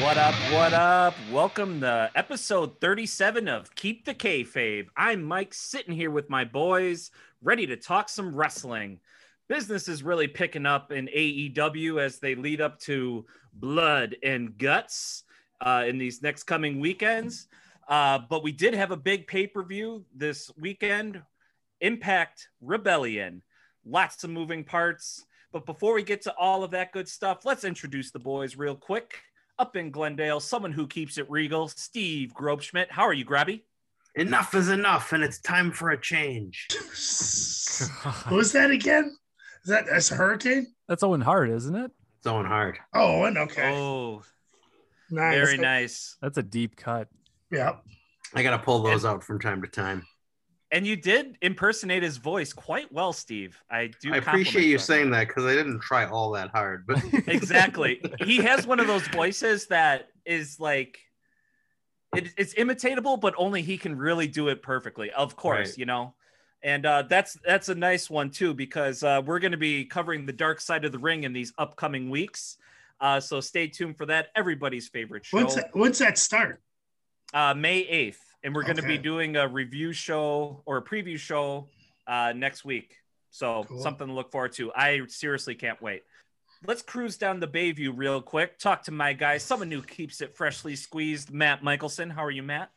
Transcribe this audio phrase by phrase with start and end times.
[0.00, 0.34] What up?
[0.50, 1.14] What up?
[1.30, 4.86] Welcome to episode 37 of Keep the Kayfabe.
[4.96, 7.10] I'm Mike, sitting here with my boys,
[7.42, 8.98] ready to talk some wrestling.
[9.46, 15.24] Business is really picking up in AEW as they lead up to Blood and Guts
[15.60, 17.48] uh, in these next coming weekends.
[17.86, 21.20] Uh, but we did have a big pay per view this weekend
[21.82, 23.42] Impact Rebellion.
[23.84, 25.26] Lots of moving parts.
[25.52, 28.76] But before we get to all of that good stuff, let's introduce the boys real
[28.76, 29.20] quick
[29.60, 32.86] up in Glendale, someone who keeps it regal, Steve Grobschmidt.
[32.88, 33.60] How are you, Grabby?
[34.14, 36.66] Enough is enough, and it's time for a change.
[38.26, 39.16] Who's that again?
[39.62, 40.66] Is that that's a hurricane?
[40.88, 41.90] That's Owen Hart, isn't it?
[42.18, 42.78] It's Owen Hard.
[42.94, 43.70] Oh, and okay.
[43.70, 44.22] Oh,
[45.10, 45.34] nice.
[45.34, 46.16] very nice.
[46.22, 47.08] That's a deep cut.
[47.52, 47.76] Yeah.
[48.34, 50.06] I gotta pull those out from time to time.
[50.72, 53.60] And you did impersonate his voice quite well, Steve.
[53.70, 54.14] I do.
[54.14, 58.00] I appreciate you saying that because I didn't try all that hard, but exactly.
[58.20, 60.98] He has one of those voices that is like
[62.14, 65.10] it, it's imitatable, but only he can really do it perfectly.
[65.10, 65.78] Of course, Right.
[65.78, 66.14] you know.
[66.62, 70.26] And uh, that's that's a nice one too because uh, we're going to be covering
[70.26, 72.58] the dark side of the ring in these upcoming weeks.
[73.00, 74.28] Uh, so stay tuned for that.
[74.36, 76.60] Everybody's favorite show, When's that, when's that start?
[77.32, 81.18] uh, May eighth, and we're going to be doing a review show or a preview
[81.18, 81.68] show
[82.06, 82.96] uh, next week.
[83.30, 83.82] So Cool.
[83.82, 84.72] something to look forward to.
[84.72, 86.02] I seriously can't wait.
[86.66, 88.58] Let's cruise down the Bayview real quick.
[88.58, 92.10] Talk to my guy, someone who keeps it freshly squeezed, Matt Michelson.
[92.10, 92.70] How are you, Matt?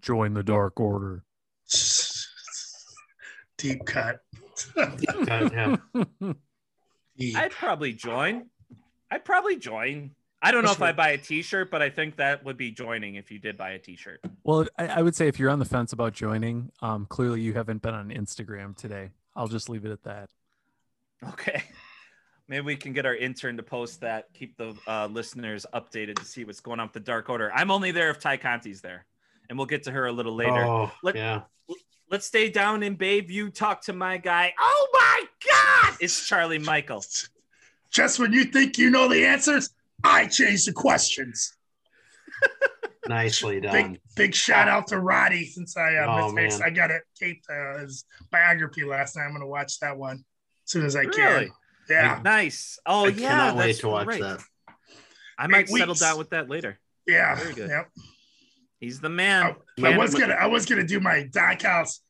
[0.00, 1.24] Join the Dark Order.
[3.56, 4.20] Deep cut.
[4.76, 5.76] yeah.
[7.16, 7.36] Deep.
[7.36, 8.46] I'd probably join.
[9.10, 10.12] I'd probably join.
[10.40, 13.16] I don't know if I buy a T-shirt, but I think that would be joining
[13.16, 14.20] if you did buy a T-shirt.
[14.44, 17.54] well, I, I would say if you're on the fence about joining, um, clearly you
[17.54, 19.10] haven't been on Instagram today.
[19.34, 20.30] I'll just leave it at that.
[21.30, 21.62] Okay.
[22.46, 24.32] Maybe we can get our intern to post that.
[24.32, 27.52] Keep the uh, listeners updated to see what's going on with the Dark Order.
[27.52, 29.04] I'm only there if Ty Conti's there,
[29.48, 30.64] and we'll get to her a little later.
[30.64, 31.42] Oh, Let- yeah.
[32.10, 33.52] Let's stay down in Bayview.
[33.52, 34.54] Talk to my guy.
[34.58, 35.98] Oh my God!
[36.00, 37.04] It's Charlie Michael.
[37.90, 39.68] Just when you think you know the answers,
[40.04, 41.52] I change the questions.
[43.08, 43.72] Nicely done.
[43.92, 46.68] Big big shout out to Roddy since I uh, Oh, missed man.
[46.68, 49.24] I got it taped uh, his biography last night.
[49.24, 50.16] I'm gonna watch that one
[50.66, 51.32] as soon as I can.
[51.32, 51.50] Really?
[51.88, 52.78] Yeah, Nice.
[52.84, 54.20] Oh I yeah, cannot wait to watch right.
[54.20, 54.40] that.
[55.38, 56.00] I might Eight settle weeks.
[56.00, 56.78] down with that later.
[57.06, 57.70] yeah, Very good.
[57.70, 57.88] Yep.
[58.80, 59.56] He's the man.
[59.82, 62.02] I, I was gonna I was gonna do my Don Callis,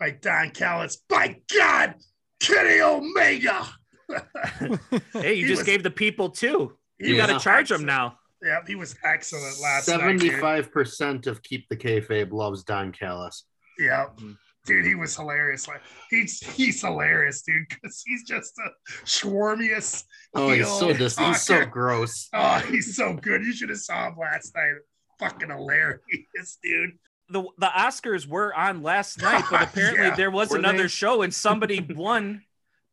[0.00, 0.96] my Don Callis.
[1.08, 1.94] By God,
[2.40, 3.68] Kenny Omega.
[5.12, 6.76] hey, you he just was- gave the people two.
[7.00, 8.18] He You got to charge him now.
[8.42, 9.96] Yeah, he was excellent last night.
[9.96, 10.20] dude.
[10.20, 13.44] Seventy-five percent of Keep the Kayfabe loves Don Callis.
[13.78, 14.36] Yeah, Mhm.
[14.66, 15.66] dude, he was hilarious.
[15.68, 18.70] Like he's he's hilarious, dude, because he's just a
[19.06, 20.04] swarmiest.
[20.34, 21.70] Oh, he's so heel dis- he's so talker.
[21.70, 22.28] gross.
[22.32, 23.42] Oh, he's so good.
[23.44, 24.74] You should have saw him last night.
[25.18, 26.98] Fucking hilarious, dude.
[27.28, 30.16] The the Oscars were on last night, but apparently Yeah.
[30.16, 30.88] there was Were another they?
[30.88, 32.42] show and somebody won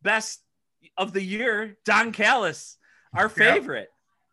[0.02, 0.42] best
[0.96, 1.76] of the year.
[1.84, 2.76] Don Callis,
[3.14, 3.54] our Yeah.
[3.54, 3.88] favorite.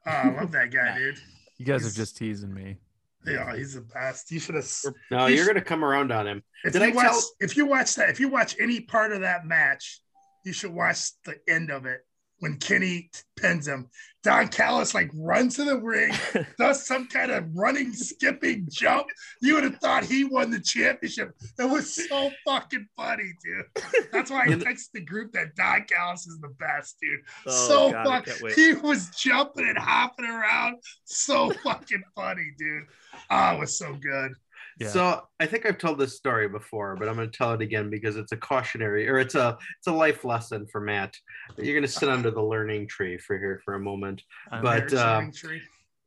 [0.07, 1.19] Oh, I love that guy, dude.
[1.57, 2.77] You guys He's- are just teasing me.
[3.25, 4.29] Yeah, he's the best.
[4.31, 4.71] You should have.
[5.09, 6.43] No, you're gonna come around on him.
[6.63, 9.11] If Did you I watch, tell- if you watch that, if you watch any part
[9.11, 9.99] of that match,
[10.43, 12.05] you should watch the end of it
[12.39, 13.89] when Kenny pins him.
[14.23, 16.11] Don Callis like runs to the ring,
[16.57, 19.05] does some kind of running, skipping jump.
[19.39, 21.29] You would have thought he won the championship.
[21.57, 23.85] That was so fucking funny, dude.
[24.11, 27.19] That's why I texted the group that Don Callis is the best, dude.
[27.45, 30.77] Oh, so God, fuck, he was jumping and hopping around.
[31.03, 32.85] So fucking funny, dude.
[33.29, 34.31] Oh, it was so good.
[34.77, 34.89] Yeah.
[34.89, 37.89] So I think I've told this story before, but I'm going to tell it again
[37.89, 41.15] because it's a cautionary or it's a it's a life lesson for Matt.
[41.57, 44.23] You're going to sit under the learning tree for here for a moment.
[44.51, 45.21] I'm But, uh,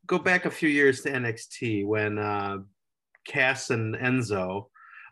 [0.06, 2.58] Go back a few years to NXT when uh,
[3.26, 4.66] Cass and Enzo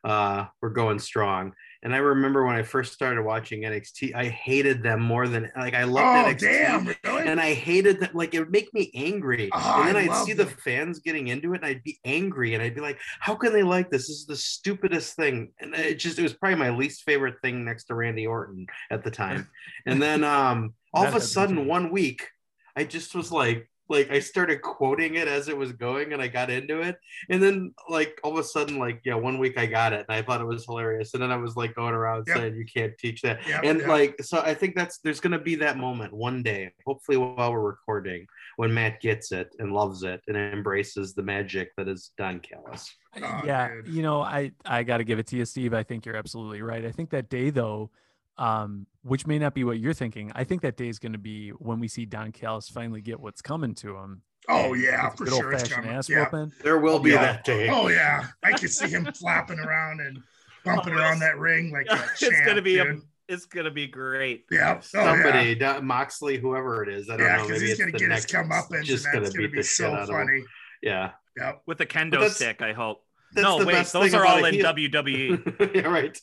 [0.04, 1.52] uh, were going strong,
[1.82, 5.74] And I remember when I first started watching NXT, I hated them more than like
[5.74, 6.40] I loved Oh, NXT.
[6.40, 7.26] damn, really?
[7.28, 8.10] And I hated them.
[8.14, 9.50] like it would make me angry.
[9.52, 11.98] Oh, and then I I'd love see the fans getting into it, and I'd be
[12.04, 14.08] angry, and I'd be like, "How can they like this?
[14.08, 17.64] This is the stupidest thing." And it just it was probably my least favorite thing
[17.64, 19.48] next to Randy Orton at the time.
[19.86, 22.28] And then um, all of a sudden, one week,
[22.74, 26.28] I just was like, like I started quoting it as it was going and I
[26.28, 26.96] got into it.
[27.30, 30.16] And then like all of a sudden, like yeah, one week I got it and
[30.16, 31.14] I thought it was hilarious.
[31.14, 32.36] And then I was like going around Yep.
[32.36, 33.46] saying you can't teach that.
[33.46, 33.88] Yep, and yep.
[33.88, 37.60] like so I think that's there's gonna be that moment one day, hopefully while we're
[37.60, 42.40] recording, when Matt gets it and loves it and embraces the magic that is Don
[42.40, 42.94] Callis.
[43.22, 43.88] Oh, yeah, dude.
[43.88, 45.72] you know, I I got to give it to you, Steve.
[45.74, 46.84] I think you're absolutely right.
[46.84, 47.90] I think that day though,
[48.38, 50.32] um, which may not be what you're thinking.
[50.34, 53.18] I think that day is going to be when we see Don Callis finally get
[53.20, 54.22] what's coming to him.
[54.48, 55.96] Oh yeah, for good sure it's old-fashioned coming.
[55.96, 56.24] Ass Yeah.
[56.30, 56.52] whooping.
[56.62, 57.22] There will be Yeah.
[57.22, 57.68] that day.
[57.68, 60.18] Oh yeah, I can see him flopping around and
[60.64, 62.96] bumping Oh, around that ring like a it's gonna be a
[63.28, 64.44] it's gonna be great.
[64.52, 64.74] yeah.
[64.76, 65.54] Oh, Somebody, yeah.
[65.72, 67.42] Don- Moxley, whoever it is, I don't Yeah, know.
[67.42, 68.48] because Maybe he's it's gonna the get his next.
[68.48, 70.14] comeuppance, just and gonna gonna be the so out him.
[70.14, 70.44] funny.
[70.82, 71.62] Yeah, Yep.
[71.66, 73.02] With a kendo stick, I hope.
[73.34, 74.54] no, wait, those are all in.
[74.54, 75.74] WWE.
[75.74, 76.16] yeah, right.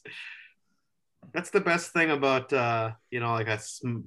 [1.34, 3.60] That's the best thing about uh, you know, like a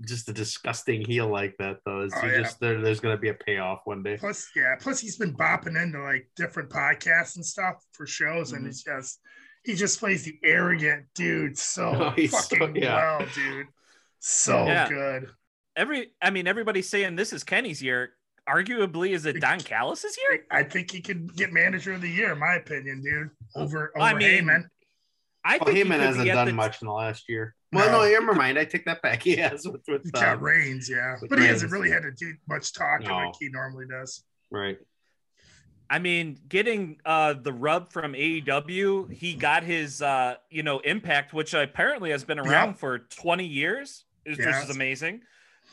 [0.07, 2.03] just a disgusting heel like that, though.
[2.03, 2.39] Is Oh, you yeah.
[2.43, 4.17] just there, there's gonna be a payoff one day.
[4.17, 4.77] Plus, yeah.
[4.81, 8.67] Plus, he's been bopping into like different podcasts and stuff for shows, and Mhm.
[8.67, 9.21] he's just
[9.65, 13.19] he just plays the arrogant dude so Oh, he's so- fucking yeah.
[13.19, 13.67] well, dude.
[14.21, 14.89] So Yeah.
[14.89, 15.29] good.
[15.75, 18.13] Every, I mean, everybody's saying this is Kenny's year.
[18.49, 20.45] Arguably, is it Don Callis's year?
[20.53, 23.31] I think he could get manager of the year, in my opinion, dude.
[23.57, 24.63] Over over I mean, Heyman.
[25.49, 27.55] I Well, think Heyman could hasn't done the- much in the last year.
[27.73, 28.03] Well, No.
[28.05, 28.59] no, never mind.
[28.59, 29.23] I take that back.
[29.29, 32.03] He has with with He uh, got Reigns, yeah, with but he hasn't really had
[32.03, 33.17] to do much talking No.
[33.19, 34.25] like he normally does.
[34.51, 34.79] right.
[35.89, 41.33] I mean, getting uh the rub from AEW, he got his uh you know impact,
[41.33, 42.75] which apparently has been around Yeah.
[42.75, 44.65] for 20 years, is which Yes.
[44.69, 45.23] is amazing.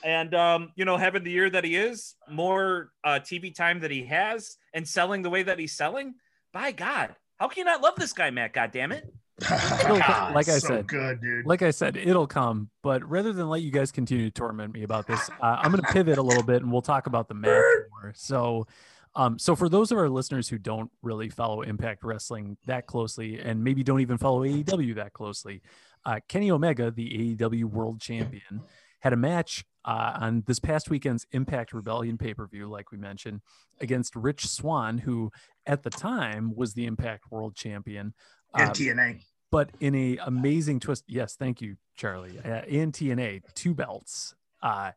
[0.03, 3.89] And um, you know, having the year that he is, more uh TV time that
[3.91, 6.13] he has, and selling the way that he's selling,
[6.51, 8.53] by God, how can you not love this guy, Matt?
[8.53, 9.11] God damn it.
[9.41, 11.45] It'll co- like I so said, good, dude.
[11.45, 12.69] like I said, it'll come.
[12.81, 15.83] But rather than let you guys continue to torment me about this, uh, I'm going
[15.83, 18.13] to pivot a little bit and we'll talk about the match more.
[18.15, 18.67] So,
[19.15, 23.39] um, so for those of our listeners who don't really follow Impact Wrestling that closely,
[23.39, 25.61] and maybe don't even follow AEW that closely,
[26.05, 28.61] uh, Kenny Omega, the AEW World Champion,
[28.99, 32.97] had a match uh, on this past weekend's Impact Rebellion pay per view, like we
[32.97, 33.41] mentioned,
[33.81, 35.31] against Rich Swann, who
[35.65, 38.13] at the time was the Impact World Champion.
[38.55, 39.21] And Uh, TNA.
[39.51, 41.03] but in a amazing twist.
[41.07, 42.39] Yes, thank you, Charlie.
[42.39, 44.35] Uh, and TNA, two belts.
[44.61, 44.91] Uh,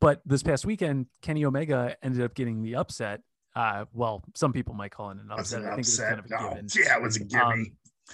[0.00, 3.22] but this past weekend, Kenny Omega ended up getting the upset.
[3.54, 5.60] Uh, well, some people might call it an upset.
[5.62, 6.18] an I think upset.
[6.18, 6.68] it was kind of a given.
[6.84, 7.42] Yeah, it was a gimme.
[7.42, 7.66] Um,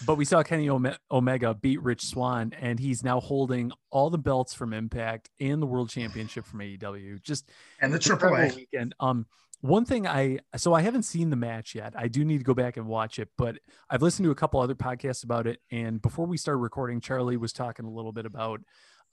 [0.07, 0.71] But we saw Kenny
[1.11, 5.67] Omega beat Rich Swann, and he's now holding all the belts from Impact and the
[5.67, 7.19] World Championship from AEW.
[7.23, 7.51] Just
[7.81, 8.55] and the AAA.
[8.57, 8.95] weekend.
[9.01, 9.27] Um,
[9.63, 11.95] one thing I so I haven't seen the match yet.
[11.97, 13.57] I do need to go back and watch it, but
[13.89, 15.61] I've listened to a couple other podcasts about it.
[15.71, 18.61] And before we started recording, Charlie was talking a little bit about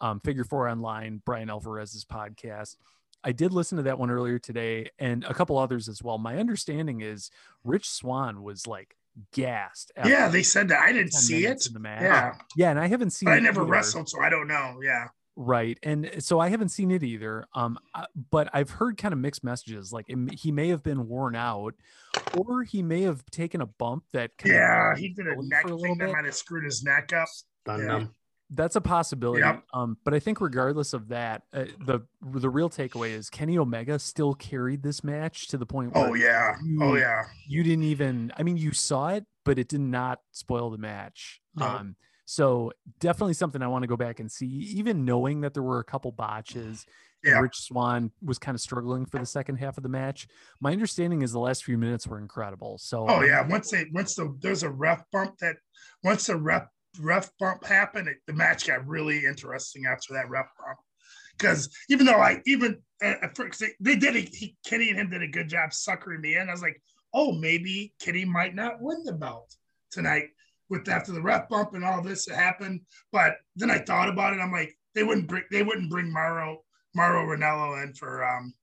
[0.01, 2.77] um, Figure Four Online, Bryan Alvarez's podcast.
[3.23, 6.17] I did listen to that one earlier today, and a couple others as well.
[6.17, 7.29] My understanding is
[7.63, 8.95] Rich Swann was like
[9.33, 9.91] gassed.
[10.03, 10.81] Yeah, they said that.
[10.81, 11.67] I didn't see it.
[11.67, 12.01] in the match.
[12.01, 13.27] Yeah, yeah, and I haven't seen.
[13.27, 13.69] but I never either.
[13.69, 14.79] wrestled, so I don't know.
[14.81, 15.09] Yeah,
[15.41, 15.79] Right.
[15.83, 17.45] And so I haven't seen it either.
[17.55, 17.79] Um,
[18.29, 19.93] but I've heard kind of mixed messages.
[19.93, 21.75] Like it he may have been worn out,
[22.37, 24.37] or he may have taken a bump that.
[24.37, 24.91] kind yeah.
[24.95, 27.29] made He did a neck a thing little that might have screwed his neck up.
[27.65, 28.05] Done Yeah.
[28.51, 29.41] That's a possibility.
[29.41, 29.63] Yep.
[29.73, 33.97] Um, but I think regardless of that, uh, the the real takeaway is Kenny Omega
[33.97, 37.23] still carried this match to the point where Oh yeah, oh yeah.
[37.47, 41.39] you didn't even i mean you saw it but it did not spoil the match
[41.55, 41.65] No.
[41.65, 41.95] um
[42.29, 45.79] so definitely something i want to go back and see even knowing that there were
[45.79, 46.85] a couple botches
[47.23, 47.39] and Yeah.
[47.39, 50.27] rich swann was kind of struggling for the second half of the match
[50.61, 53.41] my understanding is the last few minutes were incredible so Oh yeah.
[53.47, 55.55] Once they once the there's a ref bump that
[56.03, 56.67] once the ref
[56.99, 60.77] ref bump happened, it, the match got really interesting after that ref bump.
[61.37, 64.99] Because even though I even uh, at first they, they did a, he, Kenny and
[64.99, 66.47] him did a good job suckering me in.
[66.47, 66.79] I was like,
[67.13, 69.55] oh maybe Kenny might not win the belt
[69.91, 70.27] tonight
[70.69, 72.81] with after the ref bump and all this that happened.
[73.11, 74.39] But then I thought about it.
[74.39, 76.63] I'm like, they wouldn't bring they wouldn't bring Mauro
[76.95, 78.53] Mauro Ranallo in for um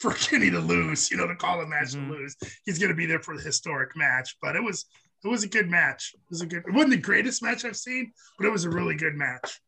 [0.00, 2.08] for Kenny to lose, you know, to call the match Mhm.
[2.08, 2.36] to lose.
[2.64, 4.36] He's gonna be there for the historic match.
[4.42, 4.86] But it was
[5.24, 6.12] it was a good match.
[6.14, 8.70] It was a good it wasn't the greatest match I've seen, but it was a
[8.70, 9.60] really good match.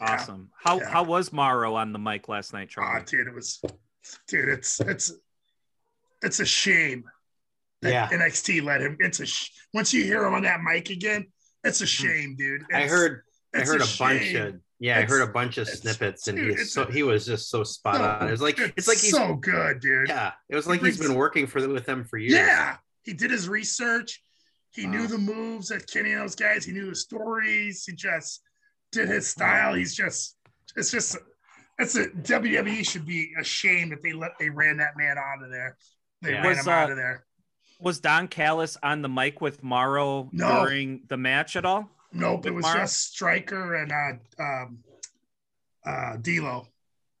[0.00, 0.50] Awesome.
[0.62, 0.90] How Yeah.
[0.90, 3.02] how was Mauro on the mic last night, Charlie?
[3.04, 3.60] dude, it was
[4.28, 5.12] dude, it's it's
[6.22, 7.04] it's a shame
[7.82, 8.08] Yeah.
[8.08, 8.96] NXT let him.
[9.00, 11.26] It's a sh- once you hear him on that mic again,
[11.64, 12.62] it's a shame, dude.
[12.72, 13.22] I heard.
[13.54, 14.54] I heard a, bunch of.
[14.78, 17.24] Yeah, I heard a bunch of snippets, and dude, he's it's so a- he was
[17.26, 18.28] just so spot on.
[18.28, 20.08] It was like it's like he's so good, dude.
[20.08, 20.32] yeah.
[20.48, 22.34] It was He like he's brings- been working for them with them for years.
[22.34, 24.22] Yeah, he did his research.
[24.72, 26.64] He knew the moves that Kenny and those guys.
[26.66, 27.84] He knew the stories.
[27.86, 28.42] He just
[28.92, 29.72] did his style.
[29.72, 30.36] He's just,
[30.76, 31.16] it's just,
[31.78, 35.50] That's a WWE should be ashamed that they let they ran that man out of
[35.50, 35.76] there.
[36.20, 36.42] They Yeah.
[36.42, 37.25] ran Was, him out uh, of there.
[37.78, 40.64] Was Don Callis on the mic with Mauro No.
[40.64, 41.90] during the match at all?
[42.12, 42.80] Nope, it was Mara?
[42.80, 44.78] just Striker and uh um
[45.84, 46.66] uh D'Lo.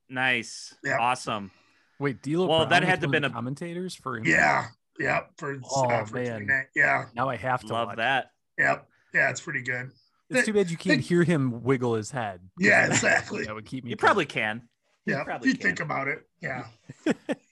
[0.08, 0.74] Nice.
[0.84, 0.98] Yep.
[1.00, 1.50] Awesome.
[1.98, 2.46] Wait, D'Lo.
[2.46, 4.16] Well, Brown that had to one been a- commentators for.
[4.18, 4.30] Impact?
[4.30, 4.66] Yeah,
[4.98, 5.30] yep.
[5.36, 6.46] For Oh, uh, for man.
[6.46, 6.62] TNA.
[6.74, 7.96] yeah, Now I have to Love watch.
[7.98, 8.30] that.
[8.58, 9.30] yep, yeah.
[9.30, 9.90] It's pretty good.
[10.30, 12.40] It's too bad you can't They- hear him wiggle his head.
[12.58, 13.44] Yeah, exactly.
[13.44, 13.90] That would keep me.
[13.90, 14.62] You probably can.
[15.04, 15.62] You Yeah, probably you can.
[15.62, 16.26] think about it.
[16.40, 16.64] Yeah.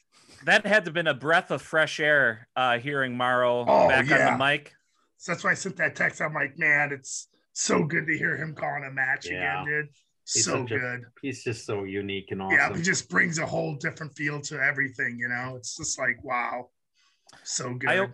[0.45, 4.11] That had to have been a breath of fresh air uh, hearing Mauro Oh, back
[4.11, 4.73] on the mic.
[5.17, 6.21] So that's why I sent that text.
[6.21, 9.63] I'm like, man, it's so good to hear him calling a match Yeah.
[9.63, 9.89] again, dude.
[10.33, 11.01] He's so such a- good.
[11.23, 12.51] He's just so unique and all.
[12.53, 12.77] Yeah, awesome.
[12.77, 15.19] he just brings a whole different feel to everything.
[15.19, 16.71] You know, it's just like wow,
[17.43, 17.89] so good.
[17.91, 18.07] I,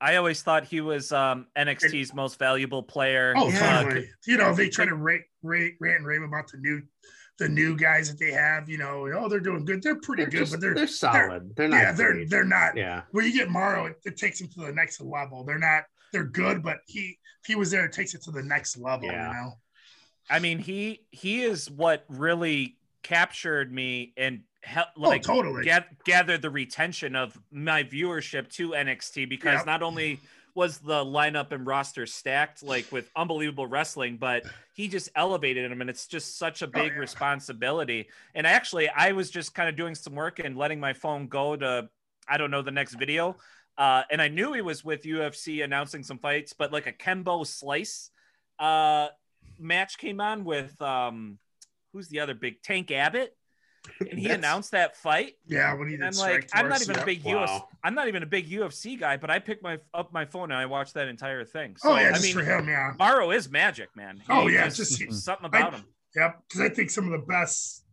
[0.00, 3.34] I always thought he was um, NXT's most valuable player.
[3.36, 4.08] oh, Uh, totally.
[4.26, 6.82] You know, they try to rate, rate, rant and rave about the new,
[7.38, 8.68] the new guys that they have.
[8.68, 9.82] You know, oh, they're doing good.
[9.82, 11.54] They're pretty they're, good, just- but they're they're solid.
[11.56, 11.76] They're, not.
[11.76, 12.76] yeah, they're they're not.
[12.76, 13.02] yeah.
[13.10, 15.44] When you get Mauro, it, it takes them to the next level.
[15.44, 15.84] They're not.
[16.12, 19.06] They're good, but he if he was there, it takes it to the next level.
[19.06, 19.28] Yeah.
[19.28, 19.52] You know.
[20.30, 25.64] I mean, he he is what really captured me and help, oh, like oh, totally.
[25.64, 29.66] ga- gathered the retention of my viewership to NXT because Yep.
[29.66, 30.20] not only
[30.54, 35.80] was the lineup and roster stacked like with unbelievable wrestling, but he just elevated him,
[35.80, 37.00] and it's just such a big Oh, yeah.
[37.00, 38.08] responsibility.
[38.34, 41.56] And actually, I was just kind of doing some work and letting my phone go
[41.56, 41.88] to
[42.28, 43.36] I don't know the next video.
[43.76, 47.42] Uh, and I knew he was with UFC announcing some fights, but like a Kimbo
[47.44, 48.10] Slice
[48.58, 49.08] uh,
[49.58, 51.38] match came on with um,
[51.92, 53.36] who's the other big Tank Abbott,
[54.00, 55.34] and he announced that fight.
[55.46, 57.04] Yeah, when he did I'm like, I'm not force, even a yeah.
[57.04, 57.32] big Wow.
[57.46, 57.62] UFC.
[57.84, 60.58] I'm not even a big UFC guy, but I picked my up my phone and
[60.60, 61.76] I watched that entire thing.
[61.76, 62.92] So Oh yeah, I mean, for him, yeah.
[62.98, 64.16] Mauro is magic, man.
[64.18, 65.84] He Oh, yeah, just- something about him.
[66.16, 67.84] Yep, because I think some of the best,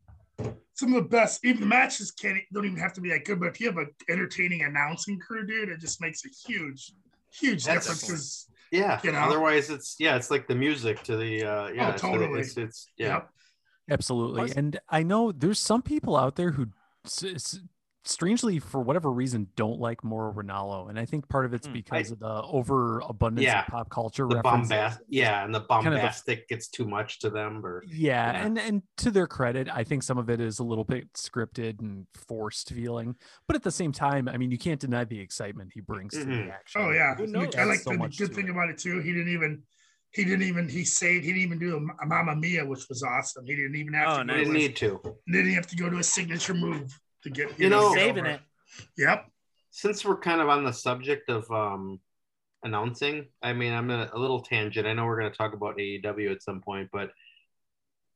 [0.75, 3.39] some of the best, even the matches can't don't even have to be that good.
[3.39, 6.93] But if you have an entertaining announcing crew, dude, it just makes a huge,
[7.33, 8.09] huge That's difference.
[8.09, 8.99] 'cause- Yeah.
[9.03, 9.19] You know?
[9.19, 12.39] Otherwise, it's yeah, it's like the music to the uh yeah, Oh, it's- totally.
[12.41, 13.07] It's, it's yeah.
[13.07, 13.29] Yep.
[13.89, 14.41] Absolutely.
[14.41, 16.67] Plus- And I know there's some people out there who
[17.05, 17.59] s- s-
[18.03, 20.89] strangely for whatever reason don't like Mauro Ranallo.
[20.89, 24.27] And I think part of it's Mm, because of the overabundance Yeah, of pop culture
[24.27, 24.69] The references.
[24.69, 28.45] bombast, yeah, and the of the- bombastic gets too much to them, or Yeah, Yeah.
[28.45, 31.79] and and to their credit, I think some of it is a little bit scripted
[31.79, 35.71] and forced feeling, but at the same time, I mean, you can't deny the excitement
[35.73, 36.47] he brings to Mhm.
[36.47, 36.81] the action.
[36.81, 37.23] Oh yeah, Who
[37.55, 38.51] I like So the much good thing it.
[38.51, 38.99] about it too.
[38.99, 39.61] He didn't even,
[40.13, 41.23] he didn't even, he saved.
[41.25, 43.45] He didn't even do a, a Mamma Mia, which was awesome.
[43.45, 44.27] He didn't even have Oh, to.
[44.27, 44.37] they Go nice.
[44.45, 45.01] didn't need to.
[45.27, 47.57] didn't have to go to a signature move to get.
[47.59, 48.33] You know- get Saving over.
[48.35, 48.41] it.
[48.97, 49.25] Yep.
[49.69, 51.99] Since we're kind of on the subject of um
[52.63, 54.85] announcing, I mean, I'm a, a little tangent.
[54.87, 57.11] I know we're going to talk about AEW at some point, but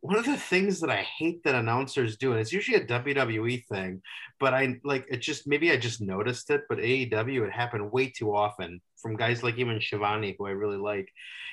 [0.05, 3.65] one of the things that I hate that announcers do, and it's usually a WWE
[3.65, 4.01] thing,
[4.39, 8.09] but I like it just maybe I just noticed it, but AEW it happened way
[8.09, 11.09] too often from guys like even Schiavone, who I really like,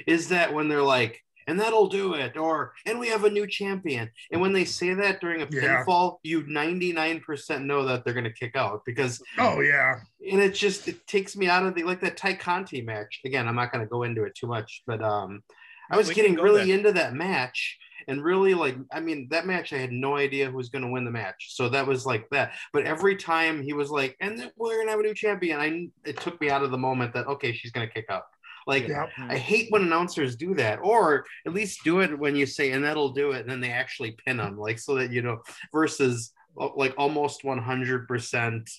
[0.07, 3.47] is that when they're like, and that'll do it, or and we have a new
[3.47, 4.11] champion.
[4.31, 5.85] And when they say that during a Yeah.
[5.85, 10.01] pinfall, you 99% know that they're gonna kick out because Oh yeah.
[10.31, 13.21] and it just it takes me out of the like that Ty Conti match.
[13.25, 15.43] Again, I'm not going to go into it too much, but um,
[15.91, 16.77] I was We getting really there.
[16.79, 17.79] into that match
[18.09, 20.91] and really like I mean that match I had no idea who was going to
[20.91, 22.53] win the match, so that was like that.
[22.73, 25.61] But every time he was like, and then we're going to have a new champion,
[25.61, 28.25] I it took me out of the moment that okay, she's going to kick out.
[28.67, 29.11] Like Yep.
[29.19, 32.85] I hate when announcers do that, or at least do it when you say, and
[32.85, 35.43] that'll do it, and then they actually pin them, like so that you know,
[35.73, 38.71] versus uh, like almost 100%.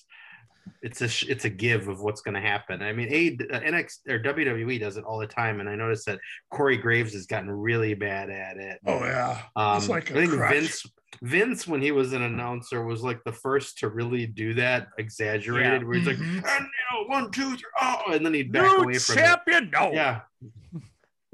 [0.82, 2.82] It's a it's a give of what's going to happen.
[2.82, 6.06] I mean, A uh, NX or WWE does it all the time, and I noticed
[6.06, 6.18] that
[6.50, 8.78] Corey Graves has gotten really bad at it.
[8.86, 9.40] Oh yeah.
[9.56, 10.52] Um, it's like a I think crutch.
[10.52, 10.86] Vince
[11.22, 15.82] Vince when he was an announcer was like the first to really do that exaggerated,
[15.82, 15.86] Yeah.
[15.86, 16.44] where he's like, Mhm.
[16.46, 19.18] and you know, one, two, three, oh, and then he'd back New away from it.
[19.20, 19.70] champion.
[19.70, 19.92] No.
[19.92, 20.20] Yeah.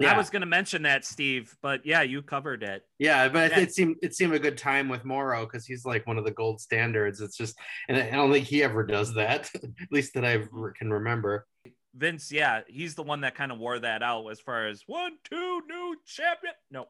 [0.09, 2.85] I was going to mention that, Steve, but yeah, you covered it.
[2.99, 3.61] Yeah, but Yeah.
[3.61, 6.30] it seemed it seemed a good time with Mauro because he's like one of the
[6.30, 7.21] gold standards.
[7.21, 10.38] It's just, and I don't think he ever does that, at least that I
[10.78, 11.47] can remember.
[11.95, 15.12] Vince, yeah, he's the one that kind of wore that out as far as one,
[15.28, 16.54] two, new champion.
[16.71, 16.87] No.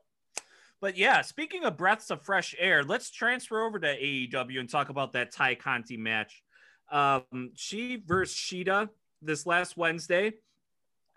[0.80, 4.88] But yeah, speaking of breaths of fresh air, let's transfer over to AEW and talk
[4.88, 6.42] about that Ty Conti match.
[6.90, 7.24] Um,
[7.54, 8.88] she versus Shida
[9.22, 10.32] this last Wednesday.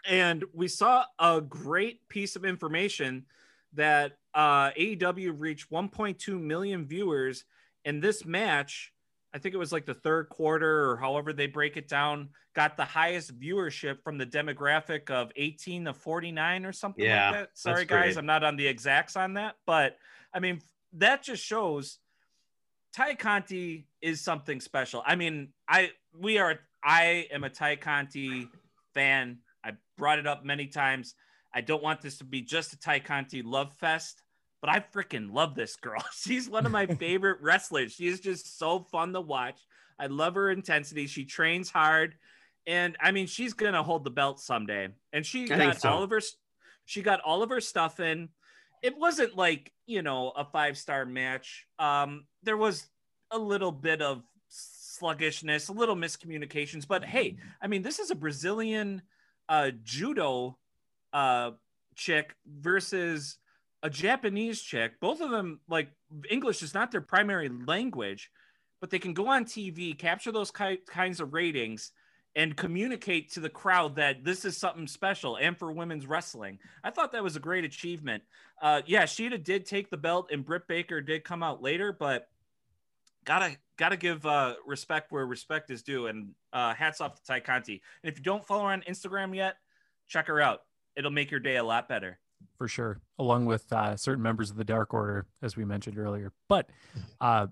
[0.08, 3.26] And we saw a great piece of information
[3.74, 7.46] that uh, AEW reached 1.2 million viewers
[7.86, 8.92] in this match.
[9.34, 12.78] I think it was like the third quarter or however they break it down, got
[12.78, 17.50] the highest viewership from the demographic of 18 to 49 or something Yeah, like that.
[17.54, 18.18] Sorry, guys, great.
[18.18, 19.98] I'm not on the exacts on that, but
[20.34, 20.62] I mean,
[20.94, 21.98] that just shows
[22.94, 25.02] Ty Conti is something special.
[25.06, 28.48] I mean, I we are I am a Ty Conti
[28.94, 29.40] fan.
[29.64, 31.16] I brought it up many times.
[31.54, 34.24] I don't want this to be just a Ty Conti love fest,
[34.62, 36.04] but I freaking love this girl.
[36.14, 37.94] She's one of my favorite wrestlers.
[37.94, 39.60] She is just so fun to watch.
[40.00, 41.08] I love her intensity.
[41.08, 42.16] She trains hard,
[42.66, 44.90] and I mean, she's gonna hold the belt someday.
[45.12, 45.90] And she I got so.
[45.90, 46.22] all of her,
[46.86, 48.30] she got all of her stuff in.
[48.82, 51.68] It wasn't like you know a five star match.
[51.78, 52.88] Um, there was
[53.30, 58.16] a little bit of sluggishness, a little miscommunications, but hey, I mean, this is a
[58.16, 59.02] Brazilian
[59.50, 60.58] uh, judo
[61.12, 61.52] uh,
[61.96, 63.38] chick versus
[63.82, 65.00] a Japanese chick.
[65.00, 65.90] Both of them, like
[66.30, 68.32] English, is not their primary language,
[68.80, 71.92] but they can go on TV, capture those ki- kinds of ratings,
[72.36, 76.58] and communicate to the crowd that this is something special and for women's wrestling.
[76.84, 78.24] I thought that was a great achievement.
[78.62, 82.30] Uh, yeah, Shida did take the belt, and Britt Baker did come out later, but
[83.26, 86.08] gotta gotta give uh, respect where respect is due.
[86.08, 87.82] And uh, hats off to Ty Conti.
[88.04, 89.56] And if you don't follow her on Instagram yet,
[90.08, 90.62] check her out.
[90.96, 92.20] It'll make your day a lot better.
[92.58, 96.32] for sure, along with uh, certain members of the Dark Order, as we mentioned earlier.
[96.48, 96.70] But
[97.20, 97.48] uh,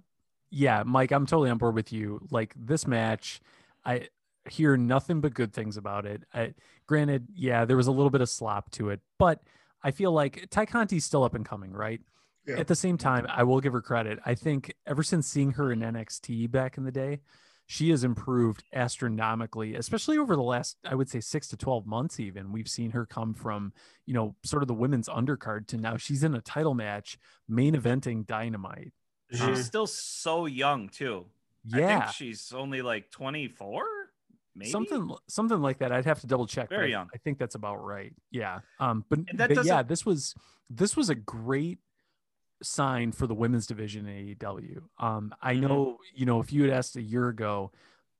[0.49, 2.19] yeah, Mike, I'm totally on board with you.
[2.29, 3.41] Like this match,
[3.85, 4.09] I
[4.49, 6.23] hear nothing but good things about it.
[6.33, 6.53] I,
[6.87, 9.41] granted, yeah, there was a little bit of slop to it, but
[9.83, 12.01] I feel like Ty Conti's still up and coming, right?
[12.47, 12.57] Yeah.
[12.59, 14.19] At the same time, I will give her credit.
[14.25, 17.19] I think ever since seeing her in NXT back in the day,
[17.67, 22.19] she has improved astronomically, especially over the last, I would say, six to 12 months,
[22.19, 22.51] even.
[22.51, 23.73] We've seen her come from,
[24.05, 27.17] you know, sort of the women's undercard to now she's in a title match,
[27.47, 28.91] main eventing dynamite.
[29.31, 31.27] She's Uh, still so young too.
[31.73, 31.99] I Yeah.
[32.01, 33.85] think she's only like 24,
[34.55, 35.91] maybe Something something like that.
[35.91, 36.69] I'd have to double check.
[36.69, 37.09] Very I- young.
[37.13, 38.13] I think that's about right.
[38.31, 38.59] Yeah.
[38.79, 40.35] Um, but, that but yeah, this was
[40.69, 41.79] this was a great
[42.63, 44.83] sign for the women's division in AEW.
[44.97, 45.61] Um, I Mhm.
[45.61, 47.71] know, you know, if you had asked a year ago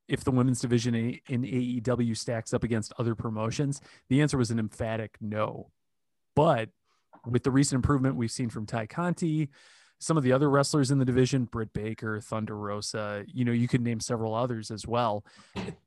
[0.08, 4.58] if the women's division in AEW stacks up against other promotions, the answer was an
[4.58, 5.70] emphatic no.
[6.34, 6.70] But
[7.24, 9.48] with the recent improvement we've seen from Ty Conti,
[10.00, 13.68] some of the other wrestlers in the division, Britt Baker, Thunder Rosa, you know, you
[13.68, 15.24] could name several others as well.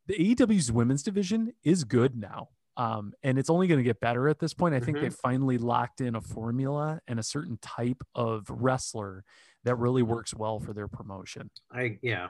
[0.08, 2.49] The AEW's women's division is good now.
[2.77, 4.75] Um, and it's only going to get better at this point.
[4.75, 9.23] I think they finally locked in a formula and a certain type of wrestler
[9.63, 11.49] that really works well for their promotion.
[11.71, 12.29] I yeah.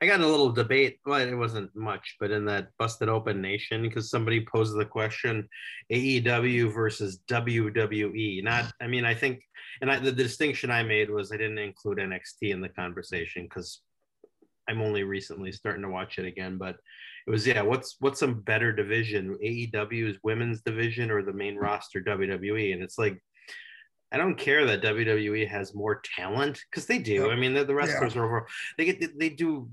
[0.00, 1.00] I got in a little debate.
[1.04, 5.48] Well, it wasn't much, but in that busted open nation, because somebody posed the question,
[5.90, 8.44] AEW versus WWE.
[8.44, 9.42] Not, I mean, I think,
[9.80, 13.80] and I, the distinction I made was I didn't include NXT in the conversation because
[14.68, 16.58] I'm only recently starting to watch it again.
[16.58, 16.76] But
[17.28, 17.60] it was yeah.
[17.60, 22.72] What's what's some better division, AEW's women's division or the main roster WWE?
[22.72, 23.22] And it's like.
[24.10, 27.30] I don't care that WWE has more talent because they do.
[27.30, 28.46] I mean, the, the wrestlers are over.
[28.78, 29.68] They get they do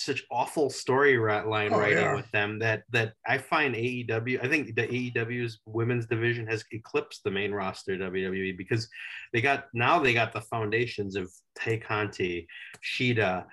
[0.00, 2.14] such awful story line Oh, writing yeah.
[2.14, 4.42] with them that that I find AEW.
[4.42, 8.88] I think the AEW's women's division has eclipsed the main roster WWE because
[9.32, 12.48] they got now they got the foundations of Tay Conti,
[12.82, 13.44] Shida,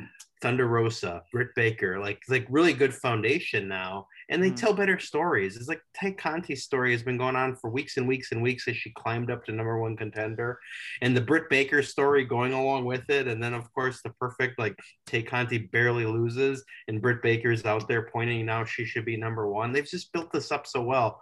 [0.42, 4.56] Thunder Rosa, Britt Baker, like like really good foundation now, and they Mhm.
[4.56, 5.58] tell better stories.
[5.58, 8.68] It's like Tay Conti's story has been going on for weeks and weeks and weeks
[8.68, 10.60] as she climbed up to number one contender,
[11.02, 14.60] and the Britt Baker story going along with it, and then of course the perfect
[14.60, 14.76] like
[15.08, 19.48] Tay Conti barely loses, and Britt Baker's out there pointing now she should be number
[19.48, 19.72] one.
[19.72, 21.22] They've just built this up so well.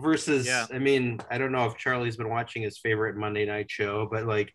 [0.00, 0.66] Versus, Yeah.
[0.72, 4.24] I mean, I don't know if Charlie's been watching his favorite Monday night show, but
[4.24, 4.50] like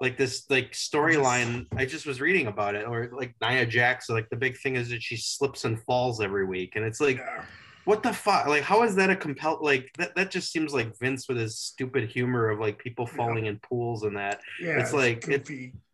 [0.00, 4.28] like this like storyline i just was reading about it or like nia jax like
[4.30, 7.42] the big thing is that she slips and falls every week and it's like Yeah.
[7.84, 10.96] what the fuck like how is that a compel like that, that just seems like
[10.98, 13.16] vince with his stupid humor of like people Yeah.
[13.16, 15.48] falling in pools and that Yeah, It's like- it-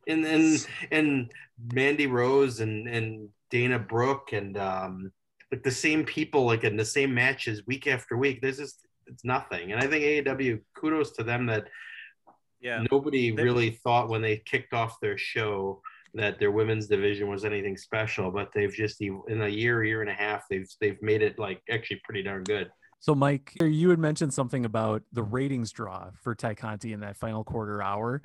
[0.07, 1.33] and and and
[1.73, 5.11] mandy rose and and dana brooke and um
[5.51, 9.25] like the same people like in the same matches week after week there's just it's
[9.25, 11.64] nothing and i think aew kudos to them that
[12.64, 12.83] Yeah.
[12.90, 15.81] nobody They- really thought when they kicked off their show
[16.14, 20.11] that their women's division was anything special but they've just in a year year and
[20.11, 23.98] a half they've they've made it like actually pretty darn good So, Mike, you had
[23.98, 28.22] mentioned something about the ratings draw for Ty Conti in that final quarter hour.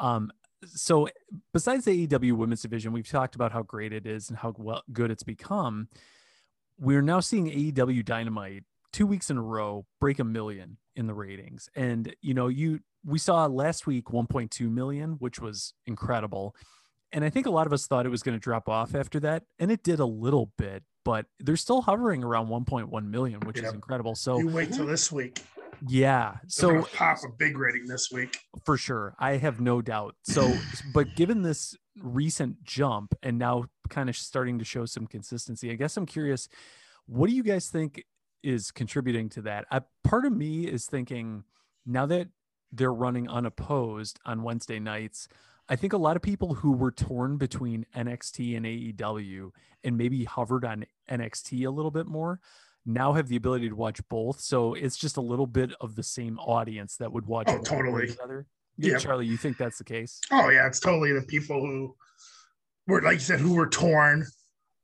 [0.00, 0.32] Um,
[0.64, 1.06] so,
[1.52, 4.84] besides the AEW women's division, we've talked about how great it is and how well
[4.90, 5.88] good it's become.
[6.78, 11.14] We're now seeing AEW Dynamite two weeks in a row break a million in the
[11.14, 16.54] ratings, and you know, you we saw last week 1.2 million, which was incredible.
[17.14, 19.20] And I think a lot of us thought it was going to drop off after
[19.20, 23.58] that, and it did a little bit, but they're still hovering around 1.1 million, which
[23.58, 24.14] is incredible.
[24.14, 25.42] So, you wait till this week.
[25.88, 26.36] yeah.
[26.46, 28.38] So So pop a big rating this week.
[28.64, 30.14] for sure, I have no doubt.
[30.22, 30.54] So,
[30.94, 35.70] but given this recent jump and now kind of starting to show some consistency.
[35.70, 36.48] I guess I'm curious,
[37.06, 38.04] what do you guys think
[38.42, 39.66] is contributing to that?
[39.70, 41.44] I, part of me is thinking
[41.86, 42.28] now that
[42.70, 45.28] they're running unopposed on Wednesday nights,
[45.68, 49.50] I think a lot of people who were torn between NXT and AEW
[49.84, 52.40] and maybe hovered on NXT a little bit more
[52.84, 54.40] now have the ability to watch both.
[54.40, 58.10] So it's just a little bit of the same audience that would watch Oh, totally.
[58.76, 58.98] Yeah.
[58.98, 60.20] Charlie, you think that's the case?
[60.30, 61.94] Oh yeah, it's totally the people who
[62.86, 64.26] were like you said who were torn.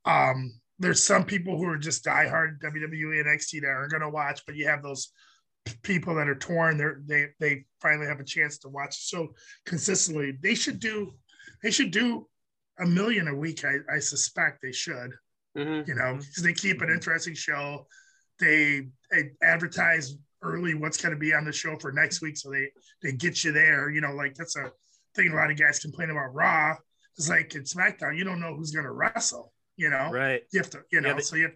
[0.05, 4.41] Um, there's some people who are just diehard WWE and NXT that aren't gonna watch,
[4.45, 5.11] but you have those
[5.83, 6.77] people that are torn.
[6.77, 9.33] They're they they finally have a chance to watch so
[9.65, 10.37] consistently.
[10.41, 11.13] They should do
[11.61, 12.27] they should do
[12.79, 13.65] a million a week.
[13.65, 15.11] I, I suspect they should.
[15.57, 15.87] Mhm.
[15.87, 17.87] You know, because they keep an interesting show.
[18.39, 22.49] They, they advertise early what's going to be on the show for next week, so
[22.49, 22.71] they
[23.03, 23.89] they get you there.
[23.89, 24.71] You know, like that's a
[25.15, 26.75] thing a lot of guys complain about Raw.
[27.17, 29.51] It's like in SmackDown, you don't know who's going to wrestle.
[29.79, 30.43] You know, Right.
[30.51, 31.55] you have to, you know, Yeah, so you have,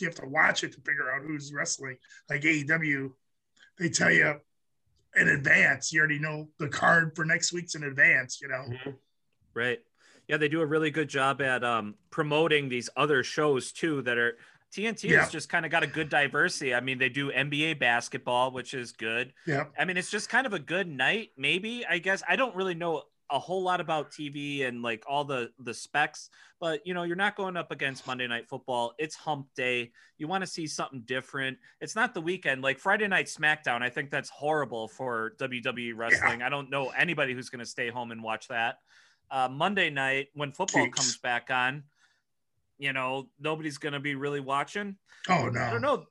[0.00, 1.96] you have to watch it to figure out who's wrestling.
[2.28, 3.12] Like AEW,
[3.78, 4.40] they tell you
[5.14, 5.92] in advance.
[5.92, 8.40] You already know the card for next week's in advance.
[8.42, 8.96] You know, Mhm.
[9.54, 9.78] Right.
[10.26, 14.18] Yeah, they do a really good job at um, promoting these other shows too that
[14.18, 14.38] are
[14.74, 15.20] TNT Yeah.
[15.20, 16.74] has just kind of got a good diversity.
[16.74, 19.34] I mean, they do NBA basketball, which is good.
[19.46, 21.86] yeah, I mean, it's just kind of a good night, maybe.
[21.86, 25.50] I guess I don't really know a whole lot about TV and like all the
[25.58, 26.28] the specs,
[26.60, 28.92] but you know, you're not going up against Monday Night Football.
[28.98, 29.90] It's Hump Day.
[30.18, 31.56] You want to see something different.
[31.80, 33.82] It's not the weekend like Friday Night SmackDown.
[33.82, 36.42] I think that's horrible for WWE wrestling.
[36.42, 38.78] I don't know anybody who's going to stay home and watch that.
[39.30, 40.92] Uh, Monday night when football Jeez.
[40.92, 41.84] comes back on,
[42.78, 44.96] you know, nobody's going to be really watching.
[45.30, 46.04] oh no, I don't know.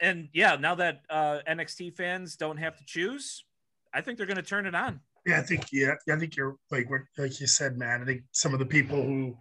[0.00, 3.44] And yeah, now that uh, NXT fans don't have to choose,
[3.92, 5.00] I think they're going to turn it on.
[5.24, 8.02] Yeah, I think yeah, I think you're like what like you said, man.
[8.02, 9.36] I think some of the people who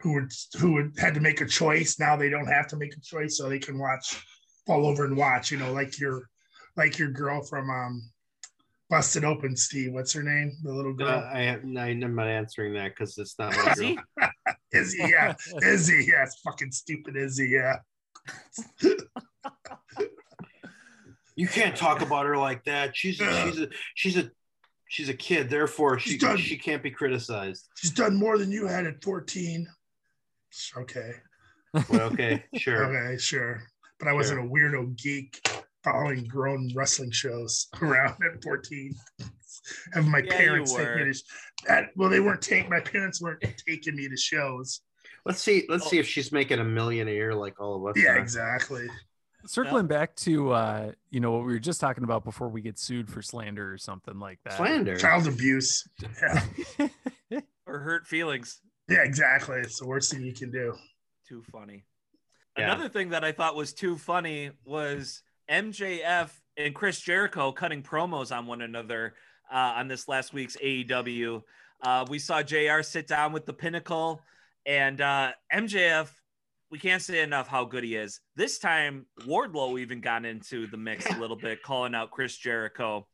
[0.00, 2.94] who would who would had to make a choice now they don't have to make
[2.94, 4.22] a choice, so they can watch
[4.66, 5.50] fall over and watch.
[5.50, 6.28] You know, like your
[6.76, 8.02] like your girl from um
[8.90, 9.92] Busted Open, Steve.
[9.94, 10.52] What's her name?
[10.62, 11.30] The little Uh, girl.
[11.32, 14.28] I have, I'm not answering that because it's not my girl.
[14.72, 17.76] Izzy, yeah, Izzy, yeah, it's fucking stupid Izzy, yeah.
[21.36, 22.96] You can't talk about her like that.
[22.96, 24.30] She's a, she's a she's a
[24.94, 25.50] she's a kid.
[25.50, 26.36] Therefore, she done.
[26.36, 27.68] she can't be criticized.
[27.76, 29.66] She's done more than you had at 14.
[30.78, 31.12] Okay.
[31.90, 32.84] Well, okay, sure.
[32.84, 33.60] Okay, sure.
[33.98, 35.40] But I wasn't a weirdo geek
[35.82, 38.94] following grown wrestling shows around at 14.
[39.94, 41.12] Having my Yeah, parents take me were.
[41.12, 41.22] to
[41.66, 44.82] that well, they weren't taking my parents weren't taking me to shows.
[45.26, 45.64] Let's see.
[45.68, 45.88] Let's oh.
[45.88, 48.00] see if she's making a million a year like all of us.
[48.00, 48.18] Yeah, are.
[48.18, 48.86] exactly.
[49.46, 52.78] Circling back to uh, you know what we were just talking about before we get
[52.78, 54.54] sued for slander or something like that.
[54.54, 54.96] Slander.
[54.96, 55.84] Child abuse.
[56.00, 56.88] Yeah.
[57.66, 58.60] Or hurt feelings.
[58.90, 59.56] yeah, exactly.
[59.56, 60.74] It's the worst thing you can do.
[61.26, 61.84] Too funny.
[62.58, 62.66] Yeah.
[62.72, 68.36] Another thing that I thought was too funny was MJF and Chris Jericho cutting promos
[68.36, 69.14] on one another
[69.50, 71.42] uh, on this last week's AEW.
[71.82, 74.20] Uh, we saw JR sit down with the Pinnacle,
[74.66, 76.08] and uh, MJF.
[76.74, 78.18] We can't say enough how good he is.
[78.34, 83.06] This time, Wardlow even got into the mix a little bit, calling out Chris Jericho.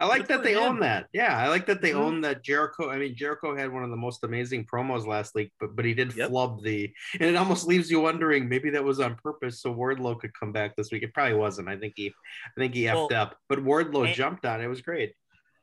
[0.00, 0.62] I like Good that they him.
[0.64, 1.06] own that.
[1.12, 1.94] Yeah, I like that they Mhm.
[2.00, 2.90] own that Jericho.
[2.90, 5.94] I mean, Jericho had one of the most amazing promos last week, but but he
[5.94, 6.30] did Yep.
[6.30, 10.18] flub the, and it almost leaves you wondering maybe that was on purpose so Wardlow
[10.18, 11.04] could come back this week.
[11.04, 11.68] It probably wasn't.
[11.68, 14.60] I think he, I think he effed Well, up, but Wardlow and- jumped on.
[14.60, 14.64] it.
[14.64, 15.14] It was great.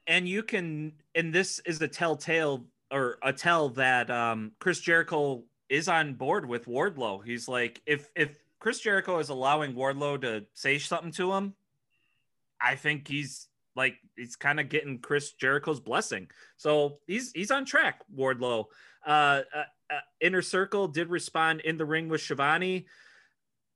[0.07, 5.43] and you can and this is a telltale or a tell that um chris jericho
[5.69, 7.23] is on board with wardlow.
[7.23, 11.53] He's like if if chris jericho is allowing wardlow to say something to him
[12.59, 13.47] i think he's
[13.79, 16.27] like he's kind of getting chris jericho's blessing.
[16.57, 18.65] So he's he's on track wardlow.
[19.07, 22.85] Uh, uh, uh inner circle did respond in the ring with schiavone.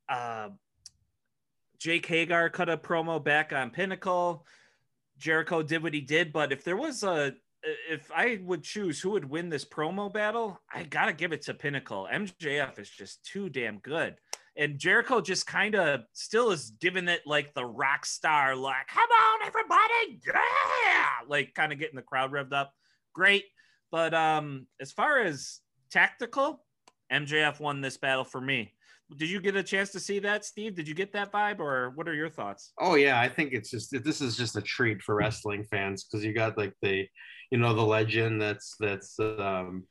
[0.09, 0.49] Uh
[1.79, 4.45] jake hager cut a promo back on pinnacle.
[5.17, 7.33] Jericho did what he did, but if there was a
[7.89, 11.53] if I would choose who would win this promo battle, I gotta give it to
[11.53, 12.07] Pinnacle.
[12.11, 14.15] MJF is just too damn good.
[14.55, 19.09] And Jericho just kind of still is giving it like the rock star, like, come
[19.09, 22.71] on, everybody, yeah, like kind of getting the crowd revved up.
[23.13, 23.45] Great.
[23.91, 25.59] But um, as far as
[25.91, 26.63] tactical,
[27.11, 28.73] MJF won this battle for me.
[29.17, 30.75] Did you get a chance to see that, Steve?
[30.75, 32.73] Did you get that vibe, or what are your thoughts?
[32.79, 36.25] Oh yeah, I think it's just this is just a treat for wrestling fans because
[36.25, 37.07] you got like the,
[37.53, 39.83] you know, the legend that's that's um,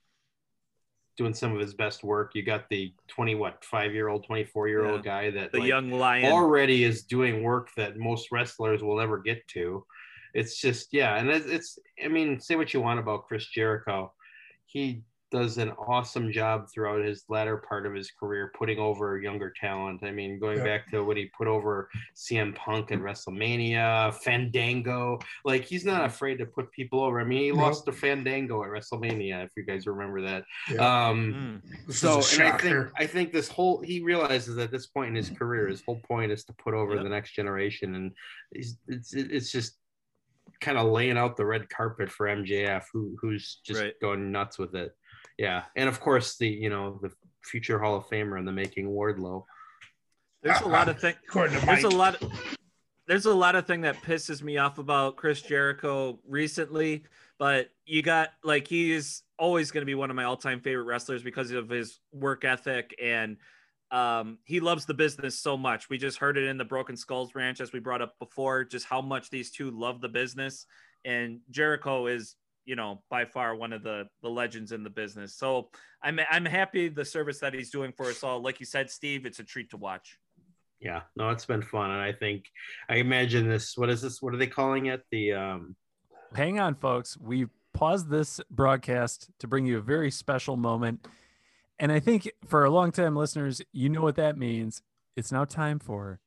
[1.16, 2.32] doing some of his best work.
[2.34, 5.60] You got the twenty what five year old, twenty four year old guy that The
[5.60, 6.32] like, young lion.
[6.32, 9.86] already is doing work that most wrestlers will never get to.
[10.34, 14.12] It's just yeah, and it's, it's I mean, say what you want about Chris Jericho,
[14.66, 19.50] he does an awesome job throughout his latter part of his career, putting over younger
[19.58, 20.00] talent.
[20.04, 20.64] I mean, going Yeah.
[20.64, 26.36] back to when he put over CM Punk at WrestleMania, Fandango, like he's not afraid
[26.38, 27.18] to put people over.
[27.18, 27.58] I mean, he Nope.
[27.60, 30.44] lost to Fandango at WrestleMania, if you guys remember that.
[30.70, 31.08] Yeah.
[31.08, 31.92] Um, Mm.
[31.92, 32.90] So and I think.
[32.98, 36.30] I think this whole he realizes at this point in his career, his whole point
[36.30, 37.04] is to put over Yep.
[37.04, 38.12] the next generation, and
[38.54, 39.78] he's, it's it's just
[40.60, 43.98] kind of laying out the red carpet for MJF, who who's just Right.
[44.00, 44.92] going nuts with it.
[45.38, 47.10] Yeah, and of course the you know the
[47.42, 49.44] future Hall of Famer in the making Wardlow.
[50.42, 51.16] There's a lot of things.
[51.34, 51.92] There's a Mike.
[51.92, 52.22] lot.
[53.06, 57.04] There's a lot of thing that pisses me off about Chris Jericho recently,
[57.38, 61.22] but you got like he's always going to be one of my all-time favorite wrestlers
[61.22, 63.36] because of his work ethic and
[63.92, 65.90] um, he loves the business so much.
[65.90, 68.86] We just heard it in the Broken Skulls Ranch as we brought up before, just
[68.86, 70.64] how much these two love the business.
[71.04, 75.36] And Jericho is, you know, by far one of the the legends in the business.
[75.36, 75.70] So
[76.02, 78.40] I'm I'm happy the service that he's doing for us all.
[78.40, 80.18] Like you said, Steve, it's a treat to watch.
[80.80, 82.46] Yeah, no, it's been fun, and I think
[82.88, 83.76] I imagine this.
[83.76, 84.20] What is this?
[84.20, 85.02] What are they calling it?
[85.10, 85.76] The um,
[86.34, 87.16] Hang on, folks.
[87.18, 91.06] We paused this broadcast to bring you a very special moment.
[91.78, 94.82] And I think for our longtime listeners, you know what that means.
[95.16, 96.20] It's now time for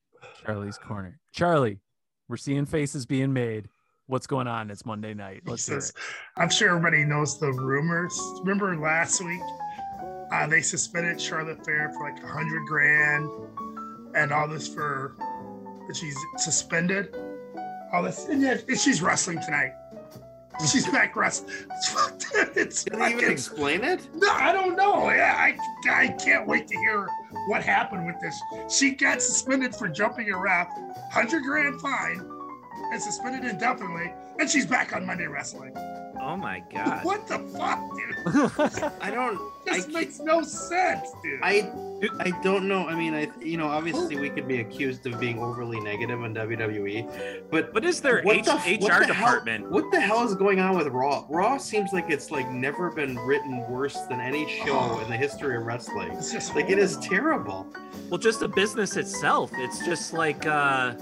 [0.44, 1.20] Charlie's Corner.
[1.32, 1.80] Charlie,
[2.28, 3.70] we're seeing faces being made.
[4.08, 4.70] What's going on?
[4.70, 5.42] It's Monday night.
[5.48, 5.92] Let's hear it.
[6.38, 8.16] I'm sure everybody knows the rumors.
[8.42, 9.42] Remember last week,
[10.32, 13.28] uh, they suspended Charlotte Flair for like a hundred grand,
[14.16, 15.16] and all this for
[15.88, 17.16] that she's suspended.
[17.92, 19.72] All this, and yet she's wrestling tonight.
[20.72, 21.54] She's back wrestling.
[21.90, 22.52] Fuck that.
[22.56, 24.08] It's did they even explain it?
[24.14, 25.10] no, I don't know.
[25.10, 25.58] Yeah, I,
[25.90, 27.08] I can't wait to hear
[27.48, 28.40] what happened with this.
[28.70, 30.70] She got suspended for jumping a ref,
[31.12, 32.20] hundred grand fine,
[32.96, 35.76] and suspended indefinitely, and she's back on Monday Wrestling.
[36.20, 37.04] Oh my god.
[37.04, 38.92] What the fuck, dude?
[39.02, 39.38] I don't.
[39.70, 41.40] I, This makes no sense, dude.
[41.44, 41.70] I
[42.20, 42.88] I don't know.
[42.88, 46.34] I mean, I you know, obviously we could be accused of being overly negative on
[46.34, 49.70] WWE, but What is their What H- the- HR what the hell- department?
[49.72, 51.26] what the hell is going on with Raw?
[51.30, 55.58] Raw seems like it's like never been written worse than any show in the history
[55.58, 56.12] of wrestling.
[56.14, 57.68] it's just Like it is terrible.
[58.10, 59.52] Well, just the business itself.
[59.58, 60.94] It's just like uh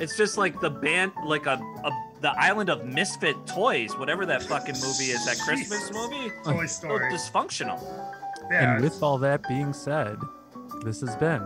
[0.00, 1.90] it's just like the band like a, a
[2.20, 5.92] the island of misfit toys, whatever that fucking movie is, that Christmas Jesus.
[5.92, 6.30] movie.
[6.44, 7.12] Toy So Story.
[7.12, 7.80] dysfunctional.
[8.50, 10.18] Yeah, and with all that being said,
[10.84, 11.44] this has been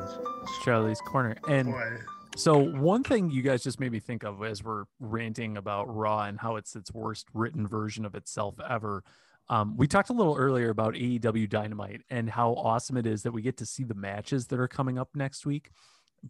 [0.65, 1.37] Charlie's Corner.
[1.49, 1.97] And boy.
[2.37, 6.25] So one thing you guys just made me think of as we're ranting about Raw
[6.25, 9.03] and how it's its worst written version of itself ever.
[9.49, 13.33] Um, we talked a little earlier about AEW Dynamite and how awesome it is that
[13.33, 15.71] we get to see the matches that are coming up next week.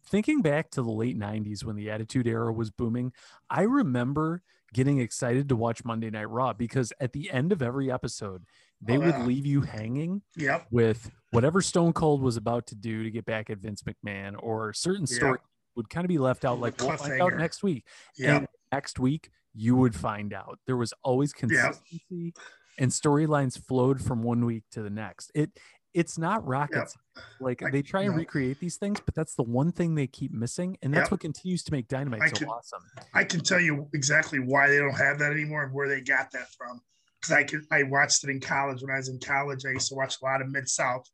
[0.04, 3.12] Thinking back to the late 90s when the Attitude Era was booming,
[3.50, 4.42] I remember
[4.74, 8.44] getting excited to watch Monday Night Raw because at the end of every episode,
[8.80, 9.24] they Oh, would yeah.
[9.24, 10.66] leave you hanging Yep.
[10.70, 14.72] with whatever Stone Cold was about to do to get back at Vince McMahon, or
[14.72, 15.38] certain story
[15.76, 17.86] would kind of be left out, like we'll find out next week.
[18.16, 18.36] Yep.
[18.36, 20.58] And next week, you would find out.
[20.66, 22.34] There was always consistency,
[22.78, 25.30] and storylines flowed from one week to the next.
[25.34, 25.58] It
[25.96, 26.76] it's not rocket
[27.16, 27.24] Yep.
[27.40, 28.18] Like I- they try and no.
[28.18, 31.10] recreate these things, but that's the one thing they keep missing, and that's Yep.
[31.12, 32.82] what continues to make Dynamite I so can- awesome.
[33.14, 36.30] I can tell you exactly why they don't have that anymore and where they got
[36.32, 36.80] that from.
[37.20, 38.82] Because I could, I watched it in college.
[38.82, 41.08] When I was in college, I used to watch a lot of Mid South.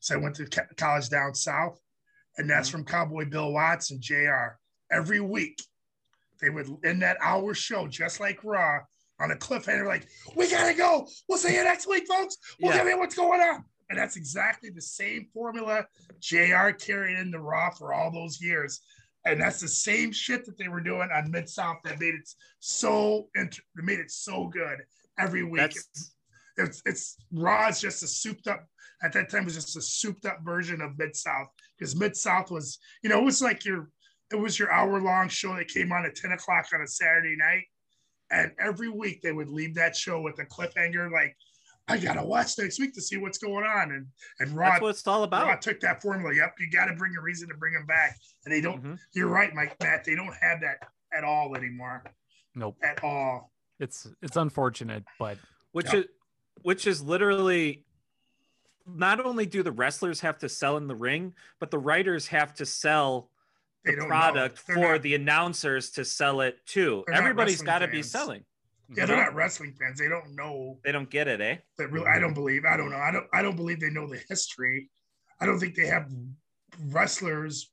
[0.00, 1.78] So I went to college down south,
[2.36, 2.78] and that's Mm-hmm.
[2.78, 4.56] from Cowboy Bill Watts and Jr.
[4.90, 5.62] Every week,
[6.40, 8.80] they would in that hour show, just like Raw,
[9.20, 11.06] on a cliffhanger, like we gotta go.
[11.28, 12.36] We'll see you next week, folks.
[12.60, 12.78] We'll Yeah.
[12.78, 13.64] tell you what's going on.
[13.94, 15.86] And that's exactly the same formula
[16.20, 18.80] JR carried into Raw for all those years.
[19.24, 22.28] And that's the same shit that they were doing on Mid South that made it
[22.58, 24.80] so int- that made it so good
[25.16, 25.60] every week.
[25.60, 26.14] That's
[26.56, 28.66] It's it's Raw is just a souped up
[29.04, 32.16] at that time it was just a souped up version of Mid South because Mid
[32.16, 33.90] South was you know it was like your
[34.32, 37.36] it was your hour long show that came on at 10 o'clock on a Saturday
[37.36, 37.64] night.
[38.30, 41.36] And every week they would leave that show with a cliffhanger like,
[41.86, 43.92] I gotta watch next week to see what's going on.
[43.92, 44.06] And
[44.40, 45.42] and Raw, that's what it's all about.
[45.44, 45.62] about.
[45.62, 46.34] took that formula.
[46.34, 48.16] Yep, you gotta bring a reason to bring them back.
[48.44, 48.98] And they don't Mhm.
[49.12, 50.04] you're right, Mike Matt.
[50.04, 52.02] They don't have that at all anymore.
[52.54, 53.52] Nope, At all.
[53.78, 55.38] it's it's unfortunate, but
[55.72, 56.00] Which Yeah.
[56.00, 56.06] is
[56.62, 57.84] which is literally
[58.86, 62.54] not only do the wrestlers have to sell in the ring, but the writers have
[62.54, 63.30] to sell
[63.84, 67.02] the product for not- the announcers to sell it too.
[67.06, 68.44] They're not Everybody's wrestling got to be selling.
[68.94, 69.98] Yeah, they're not wrestling fans.
[69.98, 71.56] They don't know They don't get it, eh?
[71.78, 72.64] that really I don't believe.
[72.64, 72.98] I don't know.
[72.98, 74.90] I don't I don't believe they know the history.
[75.40, 76.10] I don't think they have
[76.88, 77.70] wrestlers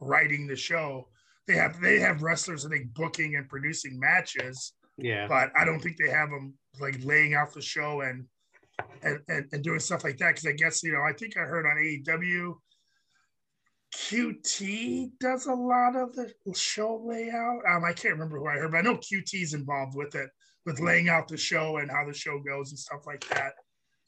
[0.00, 1.08] writing the show.
[1.46, 5.26] They have they have wrestlers, I think, booking and producing matches, Yeah.
[5.26, 8.26] but I don't think they have them like laying out the show and
[9.02, 10.34] and, and, and doing stuff like that.
[10.34, 12.54] Because I guess you know, I think I heard on AEW,
[13.94, 17.60] QT does a lot of the show layout.
[17.68, 20.30] Um, I can't remember who I heard, but I know QT's involved with it,
[20.66, 23.52] with laying out the show and how the show goes and stuff like that.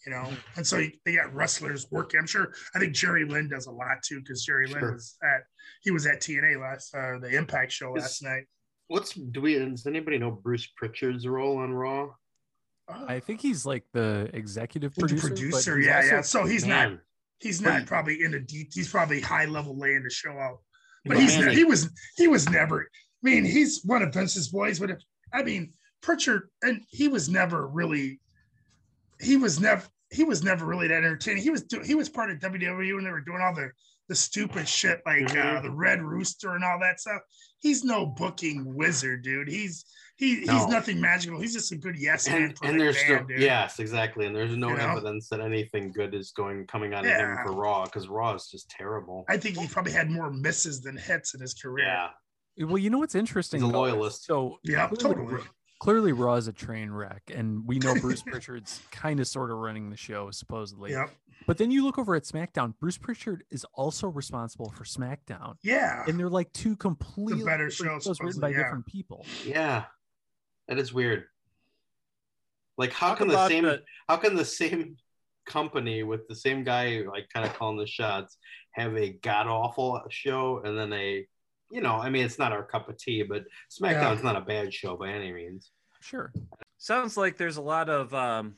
[0.06, 2.18] You know, and so they got wrestlers working.
[2.18, 2.52] I'm sure.
[2.74, 5.42] I think Jerry Lynn does a lot too, because Jerry Lynn was at
[5.82, 8.42] he was at TNA last uh, the Impact show Is- last night.
[8.88, 9.54] What's do we?
[9.58, 12.08] Does anybody know Bruce Pritchard's role on Raw?
[12.88, 15.50] I think he's like the executive With the producer.
[15.50, 16.20] producer, yeah, also- yeah.
[16.22, 16.92] So he's not
[17.38, 18.70] he's not he- probably in the deep.
[18.74, 20.58] He's probably high level laying the show out.
[21.04, 22.82] But But he's man, ne- he was he was never.
[22.82, 22.86] I
[23.22, 24.80] mean, he's one of Vince's boys.
[24.80, 24.98] But if,
[25.32, 28.20] I mean, Pritchard and he was never really.
[29.20, 31.42] He was never he was never really that entertaining.
[31.42, 33.70] He was do, he was part of WWE when they were doing all the
[34.08, 35.62] the stupid shit like uh, Mhm.
[35.62, 37.22] the Red Rooster and all that stuff.
[37.60, 39.48] He's no booking wizard, dude.
[39.48, 39.84] He's
[40.16, 40.66] he he's No.
[40.66, 41.40] nothing magical.
[41.40, 44.26] He's just a good yes man and, for and there's McMahon, still yes, exactly.
[44.26, 44.90] And there's no You know?
[44.90, 48.48] evidence that anything good is going coming out of him for Raw because Raw is
[48.48, 49.24] just terrible.
[49.28, 51.86] I think he probably had more misses than hits in his career.
[51.86, 53.62] Yeah, Well, you know what's interesting?
[53.62, 54.24] He's a loyalist.
[54.26, 55.42] So Yeah, totally.
[55.82, 59.56] Clearly, Raw is a train wreck, and we know Bruce Pritchard's kind of sort of
[59.56, 60.92] running the show, supposedly.
[60.92, 61.10] Yep.
[61.44, 62.74] But then you look over at SmackDown.
[62.78, 66.04] Bruce Pritchard is also responsible for SmackDown, Yeah.
[66.06, 68.58] and they're like two completely better different shows, shows written by yeah.
[68.58, 69.26] different people.
[69.44, 69.86] yeah,
[70.68, 71.24] that is weird.
[72.78, 74.98] Like, how Talk can the same the- how can the same
[75.46, 78.38] company with the same guy like kind of calling the shots
[78.70, 81.26] have a god awful show and then a
[81.72, 84.72] you know I mean it's not our cup of tea but SmackDown's not a bad
[84.72, 85.70] show by any means.
[86.00, 86.32] Sure.
[86.78, 88.54] Sounds like there's a lot of um,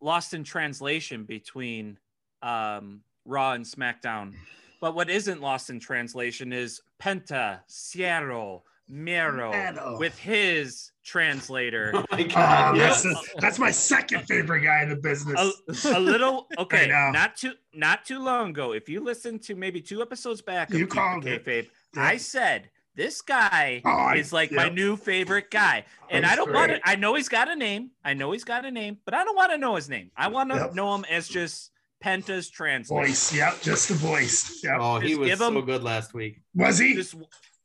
[0.00, 1.98] lost in translation between
[2.42, 4.34] um, Raw and SmackDown.
[4.80, 9.96] But what isn't lost in translation is Penta, Cierro, Mero Mero.
[9.98, 11.92] with his translator.
[11.96, 12.76] Oh my Oh, god!
[12.78, 13.34] that's, yes.
[13.38, 15.40] that's my second favorite guy in the business.
[15.86, 18.72] a, a little okay, not too not too long ago.
[18.72, 21.44] If you listen to maybe two episodes back, You Keep the called it.
[21.44, 21.70] Kayfabe, Yeah.
[21.96, 26.52] I said this guy Oh, is like my new favorite guy, and That's I don't
[26.52, 26.82] want great.
[26.82, 26.88] to.
[26.88, 27.90] I know he's got a name.
[28.04, 30.10] I know he's got a name, but I don't want to know his name.
[30.16, 30.74] I want to Yep.
[30.74, 33.06] know him as just Penta's translator.
[33.08, 33.32] voice.
[33.34, 33.62] Yep.
[33.62, 34.62] Just the voice.
[34.64, 34.76] Yep.
[34.80, 36.40] Oh, he Just was give so him- good last week.
[36.54, 36.94] Was he?
[36.94, 37.14] Just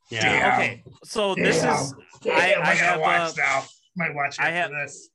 [0.10, 0.22] Yeah.
[0.22, 0.54] Damn.
[0.60, 0.84] okay.
[1.06, 3.64] So this is Damn, I- I gotta have, watch uh, now.
[3.96, 5.10] Might watch I have- this.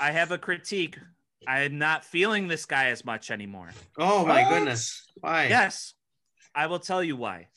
[0.00, 0.98] I have a critique.
[1.46, 3.70] I am not feeling this guy as much anymore.
[3.96, 4.50] Oh my What?
[4.50, 5.06] goodness!
[5.20, 5.46] Why?
[5.46, 5.94] Yes,
[6.54, 7.48] I will tell you why.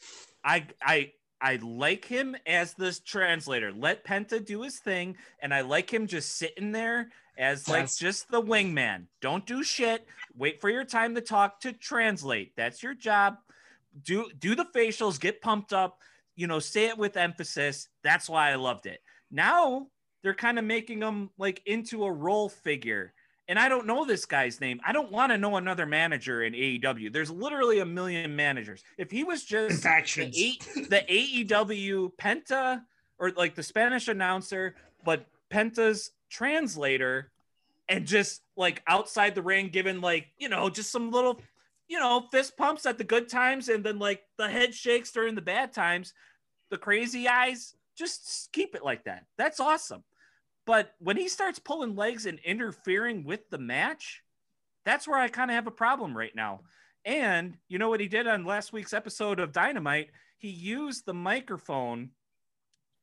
[0.43, 3.71] I I I like him as this translator.
[3.71, 8.29] Let Penta do his thing, and I like him just sitting there as like just
[8.29, 9.07] the wingman.
[9.21, 10.05] Don't do shit.
[10.37, 12.55] Wait for your time to talk to translate.
[12.55, 13.37] That's your job.
[14.03, 15.99] Do do the facials, get pumped up,
[16.35, 17.89] you know, say it with emphasis.
[18.03, 19.01] That's why I loved it.
[19.31, 19.87] Now
[20.21, 23.13] they're kind of making him like into a role figure.
[23.47, 24.79] And I don't know this guy's name.
[24.85, 27.11] I don't want to know another manager in AEW.
[27.11, 28.83] There's literally a million managers.
[28.97, 32.81] If he was just the, the AEW Penta
[33.19, 37.31] or like the Spanish announcer, but Penta's translator,
[37.89, 41.41] and just like outside the ring, giving like, you know, just some little,
[41.89, 45.35] you know, fist pumps at the good times and then like the head shakes during
[45.35, 46.13] the bad times,
[46.69, 49.25] the crazy eyes, just keep it like that.
[49.37, 50.03] That's awesome.
[50.65, 54.21] But when he starts pulling legs and interfering with the match,
[54.85, 56.61] that's where I kind of have a problem right now.
[57.03, 60.09] And you know what he did on last week's episode of Dynamite?
[60.37, 62.11] He used the microphone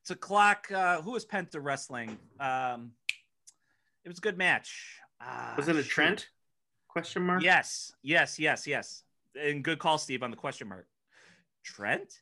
[0.06, 2.16] to clock uh, who was Penta wrestling.
[2.40, 2.92] Um,
[4.04, 5.00] it was a good match.
[5.20, 5.90] Ah, Wasn't it shoot.
[5.90, 6.28] Trent?
[6.88, 7.42] Question mark.
[7.42, 9.02] Yes, yes, yes, yes.
[9.40, 10.86] And good call, Steve, on the question mark.
[11.62, 12.12] Trent,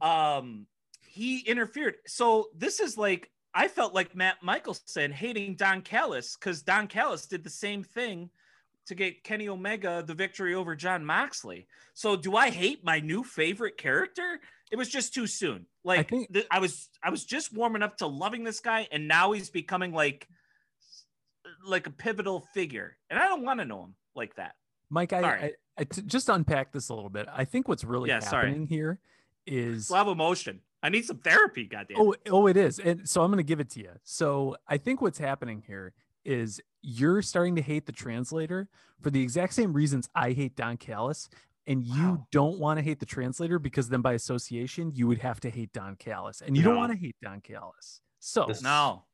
[0.00, 0.66] um,
[1.06, 1.94] he interfered.
[2.06, 7.26] So this is like I felt like Matt Michelson hating Don Callis because Don Callis
[7.26, 8.30] did the same thing
[8.86, 11.66] to get Kenny Omega the victory over Jon Moxley.
[11.94, 14.40] So do I hate my new favorite character?
[14.70, 15.66] It was just too soon.
[15.84, 19.06] Like think- th- I was I was just warming up to loving this guy, and
[19.06, 20.26] now he's becoming like
[21.64, 24.54] like a pivotal figure, and I don't want to know him like that.
[24.90, 25.42] Mike, I, Sorry.
[25.42, 27.26] I, I t- just unpack this a little bit.
[27.32, 28.48] I think what's really Yeah, sorry.
[28.48, 28.98] happening here
[29.46, 30.60] is Slow emotion.
[30.82, 31.64] I need some therapy.
[31.66, 31.96] Goddamn.
[32.00, 32.78] Oh, oh, it is.
[32.78, 33.90] And so I'm going to give it to you.
[34.02, 38.68] So I think what's happening here is you're starting to hate the translator
[39.00, 41.28] for the exact same reasons I hate Don Callis.
[41.68, 42.26] And you Wow.
[42.32, 45.72] don't want to hate the translator because then by association, you would have to hate
[45.72, 46.40] Don Callis.
[46.40, 48.00] And you don't want to hate Don Callis.
[48.18, 49.04] So This- no,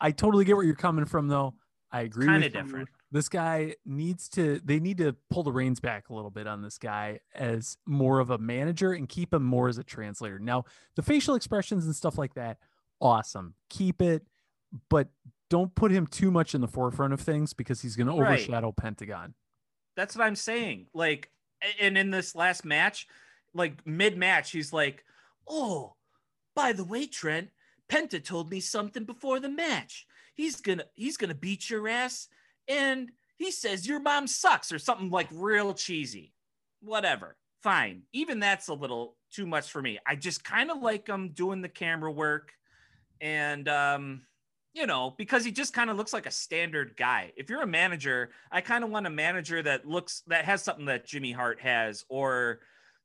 [0.00, 1.54] I totally get where you're coming from, though.
[1.90, 2.26] I agree.
[2.26, 2.86] kind with of you.
[3.12, 6.62] This guy needs to, they need to pull the reins back a little bit on
[6.62, 10.38] this guy as more of a manager and keep him more as a translator.
[10.38, 12.58] Now, the facial expressions and stuff like that,
[13.00, 13.54] awesome.
[13.68, 14.26] Keep it,
[14.88, 15.08] but
[15.48, 18.38] don't put him too much in the forefront of things because he's going to Right.
[18.38, 19.34] overshadow Pentagon.
[19.96, 20.86] That's what I'm saying.
[20.94, 21.30] Like,
[21.80, 23.08] and in this last match,
[23.52, 25.04] like mid match, he's like,
[25.48, 25.96] "Oh,
[26.54, 27.50] by the way, Trent,
[27.88, 30.06] Penta told me something before the match.
[30.34, 32.28] He's gonna he's gonna beat your ass,
[32.68, 36.32] and he says your mom sucks or something like real cheesy.
[36.80, 38.02] Whatever, fine.
[38.12, 39.98] Even that's a little too much for me.
[40.06, 42.52] I just kind of like him doing the camera work,
[43.20, 44.22] and um,
[44.74, 47.32] you know, because he just kind of looks like a standard guy.
[47.36, 50.86] If you're a manager, I kind of want a manager that looks that has something
[50.86, 52.60] that Jimmy Hart has, or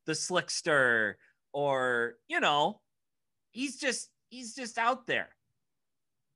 [0.05, 1.15] the Slickster,
[1.53, 2.81] or you know,
[3.51, 5.29] he's just he's just out there.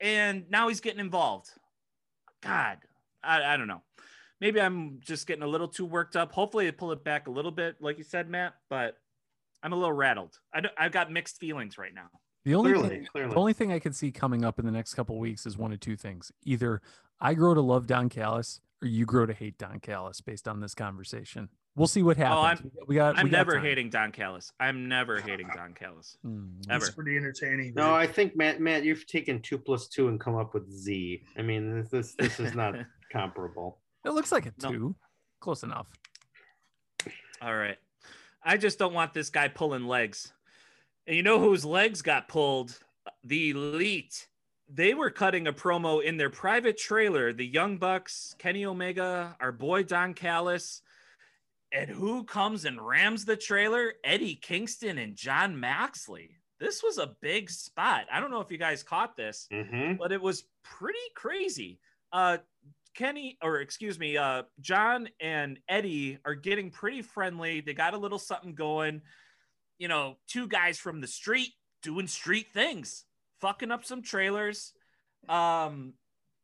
[0.02, 1.50] And now he's getting involved.
[2.42, 2.78] God,
[3.24, 3.82] I, I don't know.
[4.42, 6.32] Maybe I'm just getting a little too worked up.
[6.32, 8.54] Hopefully, they pull it back a little bit, like you said, Matt.
[8.70, 8.98] But
[9.62, 10.38] I'm a little rattled.
[10.54, 12.08] I don't, I've got mixed feelings right now.
[12.46, 13.34] The only Clearly, thing, clearly.
[13.34, 15.74] the only thing I can see coming up in the next couple weeks is one
[15.74, 16.82] of two things: either
[17.20, 20.22] I grow to love Don Callis, or you grow to hate Don Callis.
[20.22, 22.38] Based on this conversation, we'll see what happens.
[22.38, 23.64] Oh, I'm- We got- I'm we got never time.
[23.64, 24.54] hating Don Callis.
[24.58, 26.16] I'm never hating Don Callis.
[26.24, 26.86] Hmm, Ever.
[26.86, 27.74] It's pretty entertaining.
[27.76, 27.92] No, dude.
[27.94, 31.22] I think Matt, Matt, you've taken two plus two and come up with Z.
[31.38, 32.76] I mean, this this, this is not
[33.12, 33.80] comparable.
[34.06, 34.72] It looks like a No.
[34.72, 34.96] two.
[35.40, 35.88] Close enough.
[37.42, 37.78] All right.
[38.44, 40.34] I just don't want this guy pulling legs.
[41.08, 42.78] And you know whose legs got pulled?
[43.24, 44.28] The Elite.
[44.72, 47.34] They were cutting a promo in their private trailer.
[47.34, 50.82] The Young Bucks, Kenny Omega, our boy Don Callis.
[51.72, 53.94] And who comes and rams the trailer?
[54.04, 56.38] Eddie Kingston and Jon Moxley.
[56.60, 58.06] This was a big spot.
[58.12, 61.80] I don't know if you guys caught this hmm but it was pretty crazy.
[62.12, 62.38] Uh,
[62.96, 67.62] Kenny, or excuse me, uh, John and Eddie are getting pretty friendly.
[67.62, 69.02] They got a little something going.
[69.78, 71.50] You know, two guys from the street
[71.82, 73.06] doing street things,
[73.40, 74.74] fucking up some trailers.
[75.30, 75.94] Um,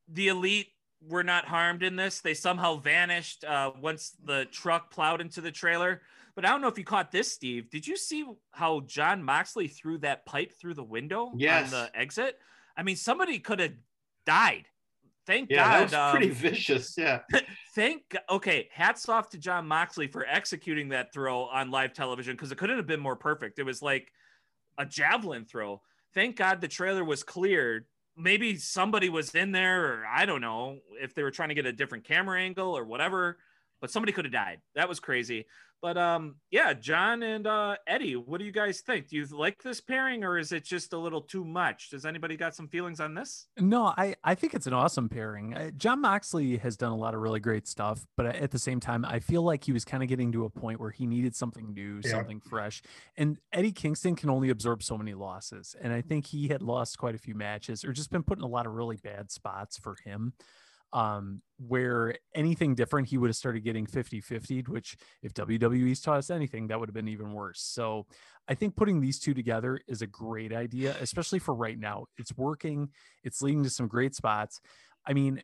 [0.07, 0.67] the elite
[1.05, 2.21] were not harmed in this.
[2.21, 6.01] They somehow vanished uh, once the truck plowed into the trailer.
[6.35, 7.69] But I don't know if you caught this, Steve.
[7.69, 11.65] Did you see how Jon Moxley threw that pipe through the window Yes.
[11.65, 12.37] on the exit?
[12.77, 13.73] I mean, somebody could have
[14.25, 14.65] died.
[15.25, 16.11] Thank Yeah, that was God.
[16.11, 16.95] pretty um, vicious.
[16.97, 17.21] Yeah.
[17.75, 22.51] thank okay hats off to jon moxley for executing that throw on live television because
[22.51, 24.11] it couldn't have been more perfect it was like
[24.77, 25.81] a javelin throw
[26.13, 30.77] thank god the trailer was cleared maybe somebody was in there or i don't know
[31.01, 33.37] if they were trying to get a different camera angle or whatever
[33.81, 35.45] but somebody could have died that was crazy
[35.85, 39.61] but um yeah john and uh eddie what do you guys think do you like
[39.61, 42.99] this pairing or is it just a little too much does anybody got some feelings
[42.99, 45.53] on this No, I, I think it's an awesome pairing.
[45.53, 48.79] Uh, Jon Moxley has done a lot of really great stuff, but at the same
[48.79, 51.35] time, I feel like he was kind of getting to a point where he needed
[51.35, 52.11] something new, Yeah.
[52.11, 52.81] something fresh.
[53.15, 55.75] And Eddie Kingston can only absorb so many losses.
[55.81, 58.43] And I think he had lost quite a few matches or just been put in
[58.43, 60.33] a lot of really bad spots for him.
[60.93, 66.17] Um, where anything different, he would have started getting 50 50, which if WWE's taught
[66.17, 67.61] us anything, that would have been even worse.
[67.61, 68.05] So
[68.47, 72.05] I think putting these two together is a great idea, especially for right now.
[72.17, 72.89] It's working,
[73.23, 74.61] it's leading to some great spots.
[75.05, 75.41] I mean,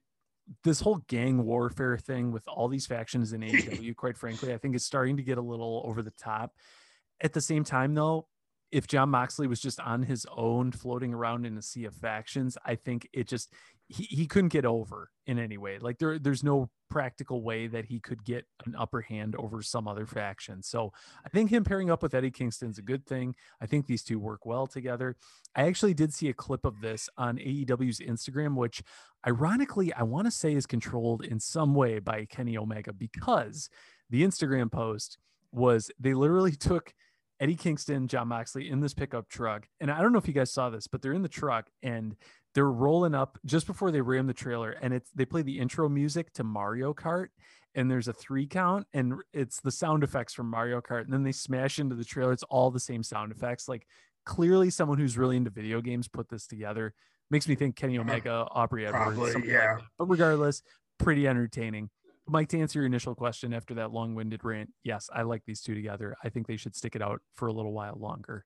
[0.64, 4.76] this whole gang warfare thing with all these factions in AEW, quite frankly, I think
[4.76, 6.54] is starting to get a little over the top.
[7.22, 8.28] At the same time, though,
[8.72, 12.58] if Jon Moxley was just on his own floating around in a sea of factions,
[12.66, 13.54] I think it just
[13.92, 15.78] he, he couldn't get over in any way.
[15.80, 19.88] Like there there's no practical way that he could get an upper hand over some
[19.88, 20.62] other faction.
[20.62, 20.92] So
[21.26, 23.36] I think him pairing up with Eddie Kingston's a good thing.
[23.62, 25.16] I think these two work well together.
[25.56, 28.82] I actually did see a clip of this on AEW's Instagram, which
[29.26, 33.70] ironically I want to say is controlled in some way by Kenny Omega because
[34.10, 35.18] the Instagram post
[35.52, 36.94] was they literally took
[37.42, 39.68] Eddie Kingston, Jon Moxley in this pickup truck.
[39.80, 42.16] And I don't know if you guys saw this, but they're in the truck and
[42.54, 45.88] they're rolling up just before they ram the trailer and it's they play the intro
[45.89, 47.28] music to Mario Kart
[47.76, 51.24] and there's a three count and it's the sound effects from Mario Kart and then
[51.24, 53.88] they smash into the trailer it's all the same sound effects like
[54.26, 56.93] clearly someone who's really into video games put this together
[57.30, 59.76] makes me think Kenny Omega Aubrey Edwards Probably, like yeah.
[59.76, 59.82] that.
[59.97, 60.62] but regardless
[60.99, 61.89] pretty entertaining
[62.28, 65.74] Mike to answer your initial question after that long-winded rant yes I like these two
[65.74, 68.45] together I think they should stick it out for a little while longer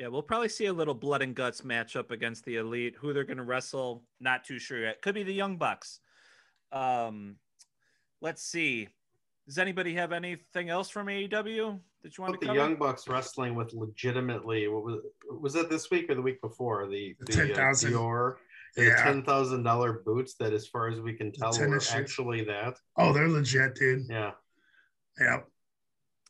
[0.00, 2.94] Yeah, we'll probably see a little blood and guts matchup against the elite.
[2.98, 5.02] Who they're going to wrestle, not too sure yet.
[5.02, 6.00] Could be the Young Bucks.
[6.72, 7.36] Um,
[8.22, 8.88] let's see.
[9.46, 12.58] Does anybody have anything else from AEW that you want Put to the cover?
[12.58, 14.68] Young Bucks wrestling with legitimately.
[14.68, 15.00] What was
[15.38, 16.86] was that this week or the week before?
[16.86, 17.92] The The the uh, 10,000.
[17.92, 18.36] Dior.
[18.76, 19.02] The Yeah.
[19.02, 21.90] ten thousand dollar boots that, as far as we can tell, were shoes.
[21.92, 22.78] actually that.
[22.96, 24.06] Oh, they're legit, dude.
[24.08, 24.30] Yeah,
[25.20, 25.46] Yep.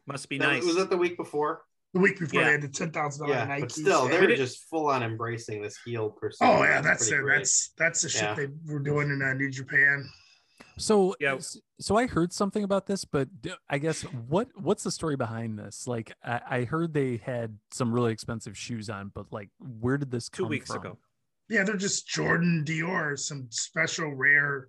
[0.07, 0.65] Must be That- nice.
[0.65, 1.63] Was that the week before?
[1.93, 2.47] The week before Yeah.
[2.47, 3.61] they had the ten thousand dollar Yeah, Nike.
[3.63, 6.51] but still, they We were just full on embracing this heel persona.
[6.53, 7.19] Oh yeah, that's it.
[7.21, 7.39] great.
[7.39, 8.35] That's that's the shit Yeah.
[8.35, 10.09] they were doing in uh, New Japan.
[10.79, 11.39] So Yeah.
[11.81, 13.29] so I heard something about this, but
[13.69, 15.87] I guess what what's the story behind this?
[15.89, 20.11] Like I, I heard they had some really expensive shoes on, but like where did
[20.13, 20.79] this Two come weeks from?
[20.79, 20.99] ago.
[21.49, 24.69] Yeah, they're just Jordan Dior, some special rare.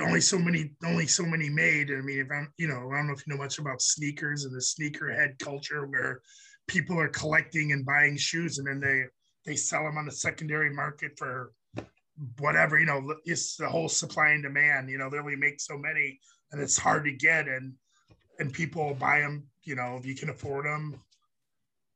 [0.00, 1.90] Only so many, only so many made.
[1.90, 4.44] I mean, if I'm, you know, I don't know if you know much about sneakers
[4.44, 6.22] and the sneakerhead culture where
[6.66, 9.04] people are collecting and buying shoes and then they
[9.44, 11.52] they sell them on the secondary market for
[12.38, 12.78] whatever.
[12.78, 14.88] You know, it's the whole supply and demand.
[14.88, 16.18] You know, they only make so many,
[16.52, 17.74] and it's hard to get, and
[18.38, 19.44] and people buy them.
[19.64, 21.00] You know, if you can afford them.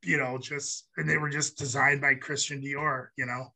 [0.03, 3.09] You know, just and they were just designed by Christian Dior.
[3.17, 3.53] You know.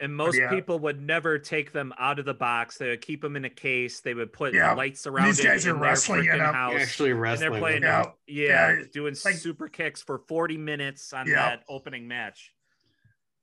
[0.00, 0.48] And most yeah.
[0.48, 2.78] people would never take them out of the box.
[2.78, 4.00] They would keep them in a case.
[4.00, 4.72] They would put Yeah.
[4.74, 6.54] lights around These it guys in are their wrestling it freaking up.
[6.54, 6.80] house.
[6.80, 7.50] actually and wrestling.
[7.50, 7.82] they're playing.
[7.82, 8.04] Yeah.
[8.28, 11.34] yeah, Yeah, doing like- super kicks for 40 minutes on Yeah.
[11.50, 12.54] that opening match.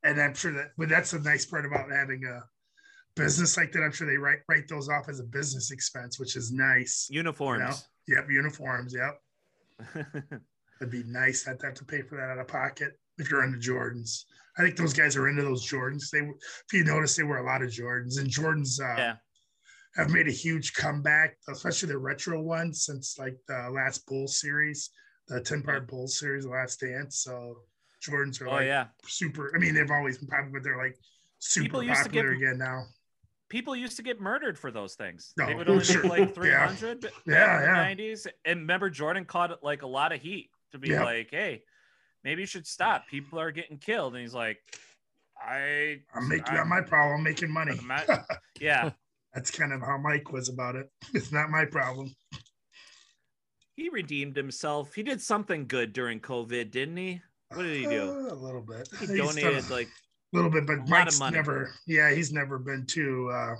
[0.03, 2.41] and I'm sure that, but that's the nice part about having a
[3.15, 3.81] business like that.
[3.81, 7.07] I'm sure they write write those off as a business expense, which is nice.
[7.09, 7.87] Uniforms.
[8.07, 8.93] Yep, uniforms.
[8.95, 9.19] Yep,
[10.79, 13.43] it'd be nice not to have to pay for that out of pocket if you're
[13.43, 14.25] into Jordans.
[14.57, 16.09] I think those guys are into those Jordans.
[16.09, 19.13] They, if you notice, they wear a lot of Jordans, and Jordans uh, yeah.
[19.95, 24.89] have made a huge comeback, especially the retro ones since like the last Bull series,
[25.27, 27.19] the ten part Bull series, the Last Dance.
[27.19, 27.57] So
[28.07, 28.87] Jordans are Oh, like yeah.
[29.05, 29.51] super.
[29.55, 30.95] I mean, they've always been popular, but they're like
[31.39, 32.85] super People used to popular get- again now.
[33.47, 35.31] People used to get murdered for those things.
[35.37, 36.03] No, they would only sure.
[36.03, 37.87] like 300 back Yeah, yeah.
[37.89, 38.27] in the 90s.
[38.43, 41.03] And remember, Jordan caught like a lot of heat to be Yep.
[41.03, 41.61] like, hey,
[42.25, 43.07] maybe you should stop.
[43.07, 44.15] People are getting killed.
[44.15, 44.57] And he's like,
[45.39, 45.99] I.
[46.13, 47.19] I'm making I- not my problem.
[47.19, 47.79] I'm making money.
[47.83, 48.01] Ma-
[48.59, 48.89] yeah.
[49.33, 50.89] That's kind of how Mike was about it.
[51.13, 52.13] It's not my problem.
[53.75, 54.93] He redeemed himself.
[54.93, 57.21] He did something good during COVID, didn't he?
[57.49, 58.01] What did he do?
[58.03, 58.87] Uh, a little bit.
[58.99, 61.71] He He's donated a like a little bit, but Mike's never.
[61.85, 63.55] Yeah, he's never been too uh,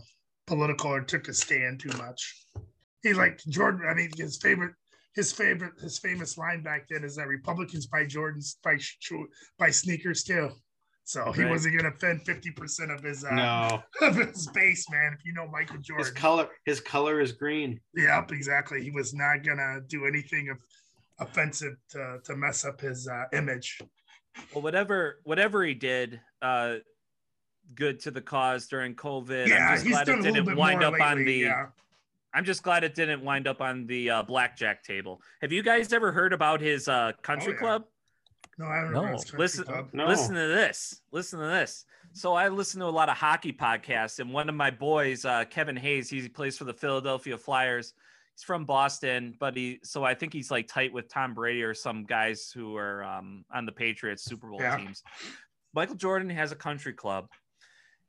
[0.47, 2.45] political or took a stand too much.
[3.03, 3.82] He like Jordan.
[3.89, 4.74] I mean, his favorite.
[5.16, 9.70] His favorite, his famous line back then is that Republicans buy Jordans, buy sho- buy
[9.72, 10.49] sneakers too.
[11.05, 11.51] So he Right.
[11.51, 15.16] wasn't going to offend fifty percent of his uh, No, of his base, man.
[15.18, 17.80] If you know Michael Jordan, his color, his color is green.
[17.95, 18.84] Yep, exactly.
[18.84, 20.57] He was not gonna do anything of
[21.20, 23.80] offensive to, to mess up his uh, image.
[24.53, 26.76] well, whatever whatever he did, uh,
[27.76, 29.47] good to the cause during COVID.
[29.47, 31.18] yeah, I'm just he's glad done it a little didn't bit wind more up on
[31.20, 31.39] lately, the.
[31.47, 31.66] Yeah.
[32.36, 35.21] I'm just glad it didn't wind up on the uh, blackjack table.
[35.41, 37.59] Have you guys ever heard about his uh, country Oh, yeah.
[37.59, 37.83] club?
[38.57, 39.01] No, I don't No.
[39.05, 39.17] know.
[39.38, 39.89] Listen, club.
[39.93, 40.05] No.
[40.05, 41.01] listen to this.
[41.13, 41.86] Listen to this.
[42.11, 45.45] So I listen to a lot of hockey podcasts, and one of my boys, uh,
[45.45, 47.93] Kevin Hayes, he plays for the Philadelphia Flyers.
[48.36, 51.73] He's from Boston, but he so I think he's like tight with Tom Brady or
[51.73, 54.75] some guys who are um, on the Patriots Super Bowl Yeah.
[54.77, 55.03] teams.
[55.73, 57.29] Michael Jordan has a country club,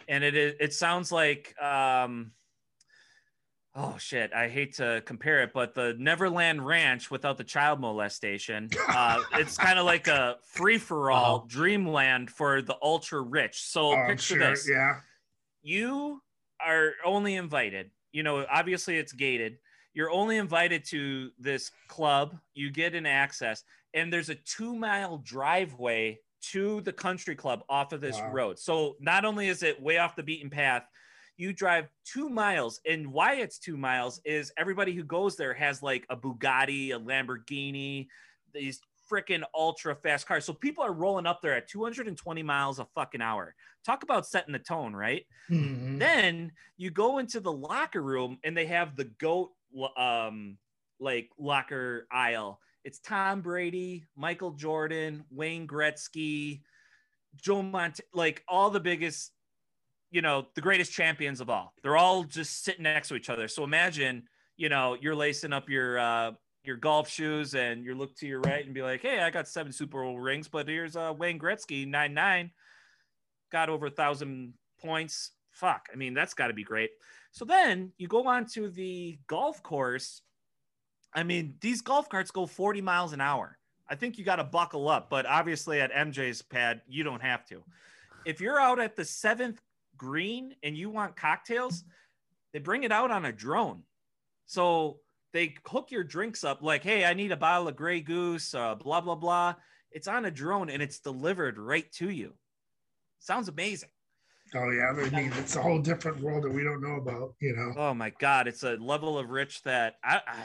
[0.09, 2.33] and it is it sounds like um,
[3.77, 8.71] oh shit, I hate to compare it, but the Neverland Ranch without the child molestation.
[8.89, 11.45] Uh, it's kind of like a free for all Uh-huh.
[11.47, 13.61] dreamland for the ultra rich.
[13.63, 15.01] So Oh, picture sure, this Yeah.
[15.63, 16.23] you
[16.65, 17.91] are only invited.
[18.13, 19.59] You know, obviously it's gated.
[19.93, 22.39] You're only invited to this club.
[22.55, 23.63] You get an access,
[23.95, 26.21] and there's a two mile driveway
[26.53, 28.31] to the country club off of this Wow.
[28.31, 28.59] road.
[28.59, 30.87] So not only is it way off the beaten path,
[31.37, 32.81] you drive two miles.
[32.87, 36.99] And why it's two miles is everybody who goes there has like a Bugatti, a
[36.99, 38.09] Lamborghini,
[38.53, 38.81] these
[39.11, 40.45] freaking ultra fast cars.
[40.45, 43.55] So people are rolling up there at 220 miles a fucking hour.
[43.85, 45.27] Talk about setting the tone, right?
[45.49, 45.99] Mhm.
[45.99, 49.53] Then you go into the locker room and they have the goat
[49.97, 50.59] um
[50.99, 52.61] like locker aisle.
[52.83, 56.63] It's Tom Brady, Michael Jordan, Wayne Gretzky,
[57.37, 59.33] Joe Mont like all the biggest
[60.11, 61.73] you know, the greatest champions of all.
[61.83, 63.49] They're all just sitting next to each other.
[63.49, 64.25] So imagine,
[64.57, 66.33] you know, you're lacing up your uh
[66.65, 69.47] your golf shoes and you look to your right and be like, "Hey, I got
[69.47, 72.51] seven Super Bowl rings, but here's uh Wayne Gretzky, 9-9,
[73.53, 75.33] got over a thousand points.
[75.51, 75.89] Fuck.
[75.93, 76.91] I mean, that's got to be great.
[77.31, 80.23] So then you go on to the golf course.
[81.15, 83.59] I mean, these golf carts go 40 miles an hour.
[83.89, 87.47] I think you got to buckle up, but obviously at MJ's pad, you don't have
[87.47, 87.63] to.
[88.25, 89.61] If you're out at the seventh
[89.97, 91.85] green and you want cocktails,
[92.53, 93.83] they bring it out on a drone.
[94.47, 95.01] So
[95.33, 98.75] they hook your drinks up like, hey, I need a bottle of Grey Goose, uh,
[98.75, 99.55] blah, blah, blah.
[99.91, 102.35] It's on a drone and it's delivered right to you.
[103.19, 103.91] Sounds amazing.
[104.55, 104.91] Oh yeah.
[104.91, 107.35] I mean, it's a whole different world that we don't know about.
[107.41, 107.75] You know.
[107.77, 108.47] Oh my God.
[108.47, 110.37] It's a level of rich that I, I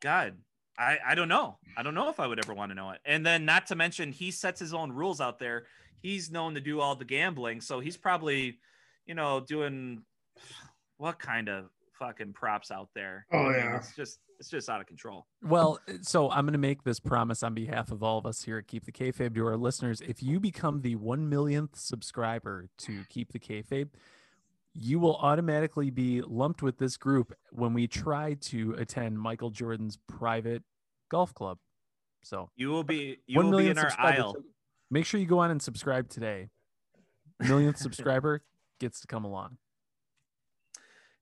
[0.00, 0.38] God,
[0.80, 1.58] I, I don't know.
[1.76, 3.00] I don't know if I would ever want to know it.
[3.04, 5.66] And then, not to mention, he sets his own rules out there.
[6.00, 8.58] He's known to do all the gambling, so he's probably,
[9.10, 10.02] you know, doing
[10.98, 11.64] what kind of
[11.98, 13.26] fucking props out there.
[13.32, 13.76] Oh, I mean, yeah.
[13.76, 15.26] it's just it's just out of control.
[15.42, 18.58] Well, so I'm going to make this promise on behalf of all of us here
[18.58, 20.00] at Keep the Kayfabe to our listeners.
[20.00, 23.88] If you become the one millionth subscriber to Keep the Kayfabe,
[24.74, 29.98] you will automatically be lumped with this group when we try to attend Michael Jordan's
[30.06, 30.62] private
[31.10, 31.58] golf club.
[32.22, 34.20] So You will be you one will be million in our subscribers.
[34.20, 34.34] aisle.
[34.34, 34.44] So
[34.88, 36.50] Make sure you go on and subscribe today.
[37.40, 38.42] Millionth subscriber
[38.80, 39.56] gets to come along.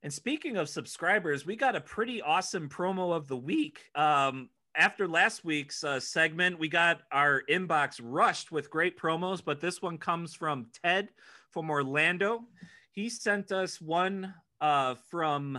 [0.02, 3.80] And speaking of subscribers, we got a pretty awesome promo of the week.
[3.96, 9.60] Um, after last week's uh, segment, we got our inbox rushed with great promos, but
[9.60, 11.08] this one comes from Ted
[11.50, 12.44] from Orlando.
[12.92, 15.54] He sent us one uh, from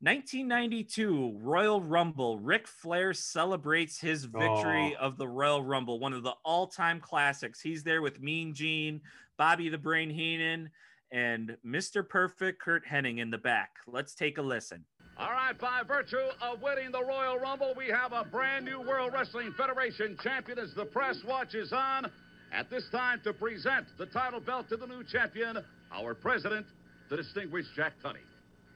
[0.00, 2.38] 1992 Royal Rumble.
[2.38, 5.06] Ric Flair celebrates his victory Oh.
[5.06, 7.60] of the Royal Rumble, one of the all time classics.
[7.60, 9.00] He's there with Mean Gene,
[9.38, 10.70] Bobby the Brain Heenan,
[11.12, 12.06] and Mr.
[12.08, 13.76] Perfect Curt Hennig in the back.
[13.86, 14.84] Let's take a listen.
[15.18, 19.12] All right, by virtue of winning the Royal Rumble, we have a brand new World
[19.12, 22.10] Wrestling Federation champion as the press watches on.
[22.50, 25.58] At this time, to present the title belt to the new champion,
[25.92, 26.66] our president,
[27.10, 28.24] the distinguished Jack Tunney.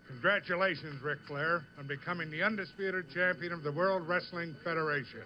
[0.09, 5.24] Congratulations, Ric Flair, on becoming the undisputed champion of the World Wrestling Federation.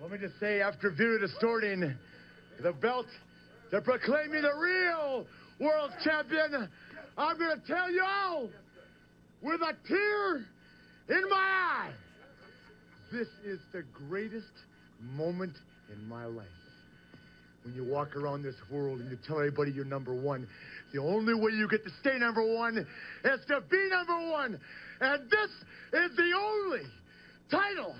[0.00, 1.94] Let me just say, after Vito distorting
[2.62, 3.06] the belt
[3.70, 5.26] to proclaim me the real
[5.60, 6.68] world champion,
[7.16, 8.48] I'm going to tell you all
[9.42, 10.36] with a tear
[11.08, 11.92] in my eye.
[13.12, 14.46] This is the greatest
[15.14, 15.54] moment
[15.92, 16.46] in my life.
[17.64, 20.48] When you walk around this world and you tell everybody you're number one,
[20.94, 24.58] the only way you get to stay number one is to be number one.
[25.00, 25.50] And this
[25.92, 26.82] is the only
[27.50, 27.94] title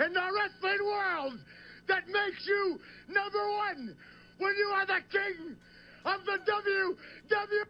[0.00, 1.38] in the wrestling world
[1.86, 3.96] that makes you number one
[4.38, 5.56] when you are the king
[6.06, 7.64] of the WW.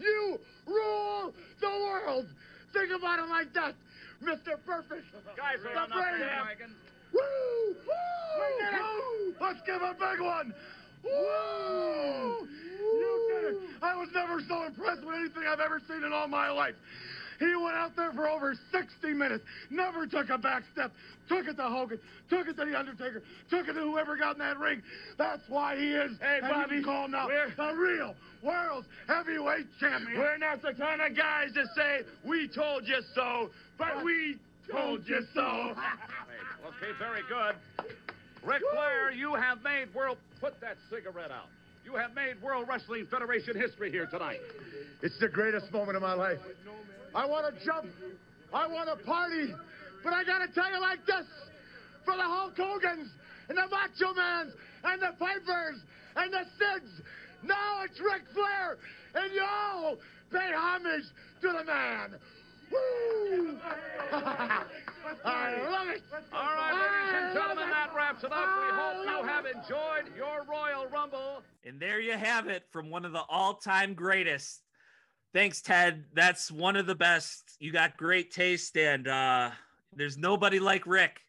[0.00, 2.26] You rule the world.
[2.72, 3.74] Think about it like that,
[4.22, 4.58] Mr.
[4.66, 5.04] Perfect.
[5.36, 6.74] Guys, the on brain.
[7.12, 7.20] Woo!
[7.86, 8.52] Woo!
[8.72, 9.34] Woo!
[9.40, 10.54] Let's give a big one.
[11.04, 12.48] Woo!
[12.80, 13.60] You did it.
[13.82, 16.74] I was never so impressed with anything I've ever seen in all my life.
[17.42, 20.92] He went out there for over 60 minutes, never took a back step,
[21.28, 21.98] took it to Hogan,
[22.30, 23.20] took it to The Undertaker,
[23.50, 24.80] took it to whoever got in that ring.
[25.18, 28.14] That's why he is, Hey, and you Bobby, can call him now, we're- the real
[28.42, 30.20] world's heavyweight champion.
[30.20, 34.38] We're not the kind of guys that say, we told you so, but we
[34.70, 35.40] told you so.
[36.66, 37.56] okay, very good.
[38.44, 40.18] Ric Flair, you have made world.
[40.40, 41.46] Put that cigarette out.
[41.84, 44.38] You have made World Wrestling Federation history here tonight.
[45.02, 46.38] It's the greatest moment of my life.
[47.14, 47.86] I want to jump.
[48.52, 49.54] I want to party.
[50.02, 51.26] But I got to tell you like this
[52.04, 53.10] for the Hulk Hogan's
[53.48, 54.52] and the Macho Mans
[54.84, 55.84] and the Pipers
[56.16, 57.02] and the Sids.
[57.42, 58.78] Now it's Ric Flair,
[59.14, 59.96] and y'all
[60.30, 61.04] pay homage
[61.40, 62.16] to the man.
[62.70, 63.58] Woo!
[64.12, 66.02] I love it.
[66.32, 68.38] All right, ladies and gentlemen, that wraps it up.
[68.38, 71.42] We hope you have enjoyed your Royal Rumble.
[71.66, 74.62] And there you have it from one of the all time greatest.
[75.32, 76.04] Thanks, Ted.
[76.14, 77.56] That's one of the best.
[77.58, 79.50] You got great taste, and uh,
[79.96, 81.20] there's nobody like Rick.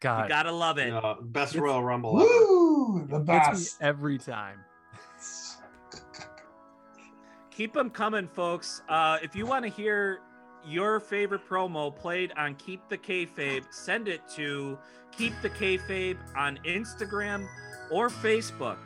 [0.00, 0.92] God, You gotta love it.
[0.92, 2.28] Uh, best It's- Royal Rumble ever.
[2.28, 3.06] Woo!
[3.06, 3.76] The gets me best.
[3.82, 4.58] every time.
[7.50, 8.80] Keep them coming, folks.
[8.88, 10.20] Uh, if you want to hear
[10.66, 14.78] your favorite promo played on Keep the Kayfabe, send it to
[15.12, 17.46] Keep the Kayfabe on Instagram
[17.90, 18.76] or Facebook.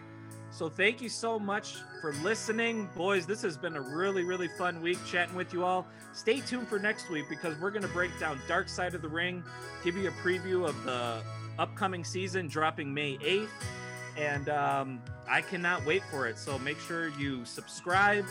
[0.54, 3.26] So thank you so much for listening, boys.
[3.26, 5.84] This has been a really, really fun week chatting with you all.
[6.12, 9.08] Stay tuned for next week because we're going to break down Dark Side of the
[9.08, 9.42] Ring,
[9.82, 11.24] give you a preview of the
[11.58, 13.48] upcoming season dropping May 8th.
[14.16, 16.38] And um, I cannot wait for it.
[16.38, 18.24] So make sure you subscribe,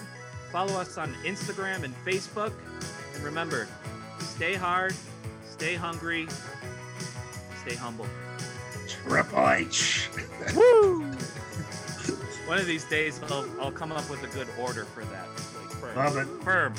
[0.49, 2.53] follow us on Instagram and Facebook.
[3.15, 3.67] And remember,
[4.19, 4.95] stay hard,
[5.43, 6.30] stay hungry,
[7.65, 8.07] stay humble.
[8.88, 10.09] Triple H.
[10.55, 11.11] Woo!
[12.46, 15.28] One of these days, I'll, I'll come up with a good order for that.
[15.60, 15.96] Like firm.
[15.96, 16.44] Love it.
[16.44, 16.74] Firm.